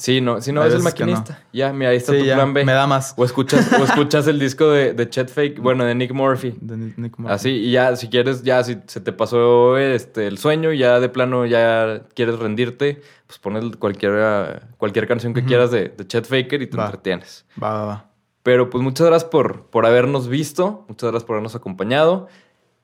Sí, 0.00 0.20
no, 0.20 0.40
si 0.40 0.52
no 0.52 0.62
Hay 0.62 0.68
es 0.68 0.74
el 0.74 0.78
no. 0.78 0.84
maquinista. 0.84 1.42
Ya, 1.52 1.72
mira, 1.72 1.90
ahí 1.90 1.96
está 1.96 2.12
Sí, 2.12 2.20
tu 2.20 2.24
ya, 2.24 2.36
plan 2.36 2.54
B. 2.54 2.64
me 2.64 2.70
da 2.72 2.86
más. 2.86 3.14
O 3.16 3.24
escuchas, 3.24 3.68
o 3.72 3.82
escuchas 3.82 4.28
el 4.28 4.38
disco 4.38 4.70
de, 4.70 4.92
de 4.92 5.10
Chet 5.10 5.28
Fake, 5.28 5.58
bueno, 5.60 5.84
de 5.84 5.92
Nick 5.96 6.12
Murphy. 6.12 6.54
De 6.60 6.76
Ni- 6.76 6.94
Nick 6.96 7.18
Murphy. 7.18 7.34
Así, 7.34 7.48
y 7.50 7.72
ya, 7.72 7.96
si 7.96 8.08
quieres, 8.08 8.44
ya, 8.44 8.62
si 8.62 8.78
se 8.86 9.00
te 9.00 9.12
pasó 9.12 9.76
este, 9.76 10.28
el 10.28 10.38
sueño 10.38 10.72
y 10.72 10.78
ya 10.78 11.00
de 11.00 11.08
plano 11.08 11.46
ya 11.46 12.02
quieres 12.14 12.38
rendirte, 12.38 13.02
pues 13.26 13.40
pones 13.40 13.64
cualquier, 13.76 14.62
cualquier 14.76 15.08
canción 15.08 15.34
que 15.34 15.44
quieras 15.44 15.72
de, 15.72 15.88
de 15.88 16.06
Chet 16.06 16.26
Faker 16.26 16.62
y 16.62 16.68
te 16.68 16.76
Va. 16.76 16.84
entretienes. 16.84 17.44
Va, 17.60 17.72
va, 17.74 17.84
va. 17.84 18.10
Pero 18.44 18.70
pues 18.70 18.84
muchas 18.84 19.08
gracias 19.08 19.28
por, 19.28 19.64
por 19.66 19.84
habernos 19.84 20.28
visto, 20.28 20.84
muchas 20.88 21.10
gracias 21.10 21.24
por 21.26 21.34
habernos 21.34 21.56
acompañado. 21.56 22.28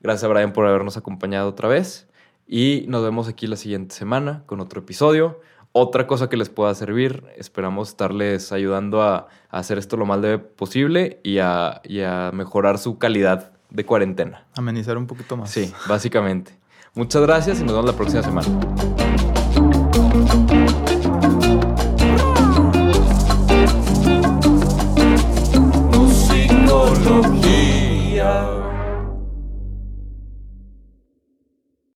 Gracias 0.00 0.24
a 0.24 0.28
Brian 0.28 0.52
por 0.52 0.66
habernos 0.66 0.96
acompañado 0.96 1.48
otra 1.48 1.68
vez. 1.68 2.08
Y 2.46 2.84
nos 2.88 3.04
vemos 3.04 3.28
aquí 3.28 3.46
la 3.46 3.56
siguiente 3.56 3.94
semana 3.94 4.42
con 4.46 4.60
otro 4.60 4.80
episodio 4.80 5.40
otra 5.76 6.06
cosa 6.06 6.28
que 6.28 6.36
les 6.36 6.48
pueda 6.48 6.72
servir. 6.74 7.24
Esperamos 7.36 7.88
estarles 7.88 8.52
ayudando 8.52 9.02
a, 9.02 9.26
hacer 9.50 9.76
esto 9.76 9.96
lo 9.96 10.06
más 10.06 10.20
leve 10.20 10.38
posible 10.38 11.20
y 11.22 11.38
a, 11.38 11.82
mejorar 12.32 12.78
su 12.78 12.96
calidad 12.98 13.52
de 13.70 13.84
cuarentena. 13.84 14.46
Amenizar 14.54 14.96
un 14.96 15.06
poquito 15.06 15.36
más. 15.36 15.50
Sí, 15.50 15.72
básicamente. 15.88 16.56
Muchas 16.94 17.22
gracias 17.22 17.60
y 17.60 17.64
nos 17.64 17.72
vemos 17.72 17.86
la 17.86 17.96
próxima 17.96 18.22
semana. 18.22 18.48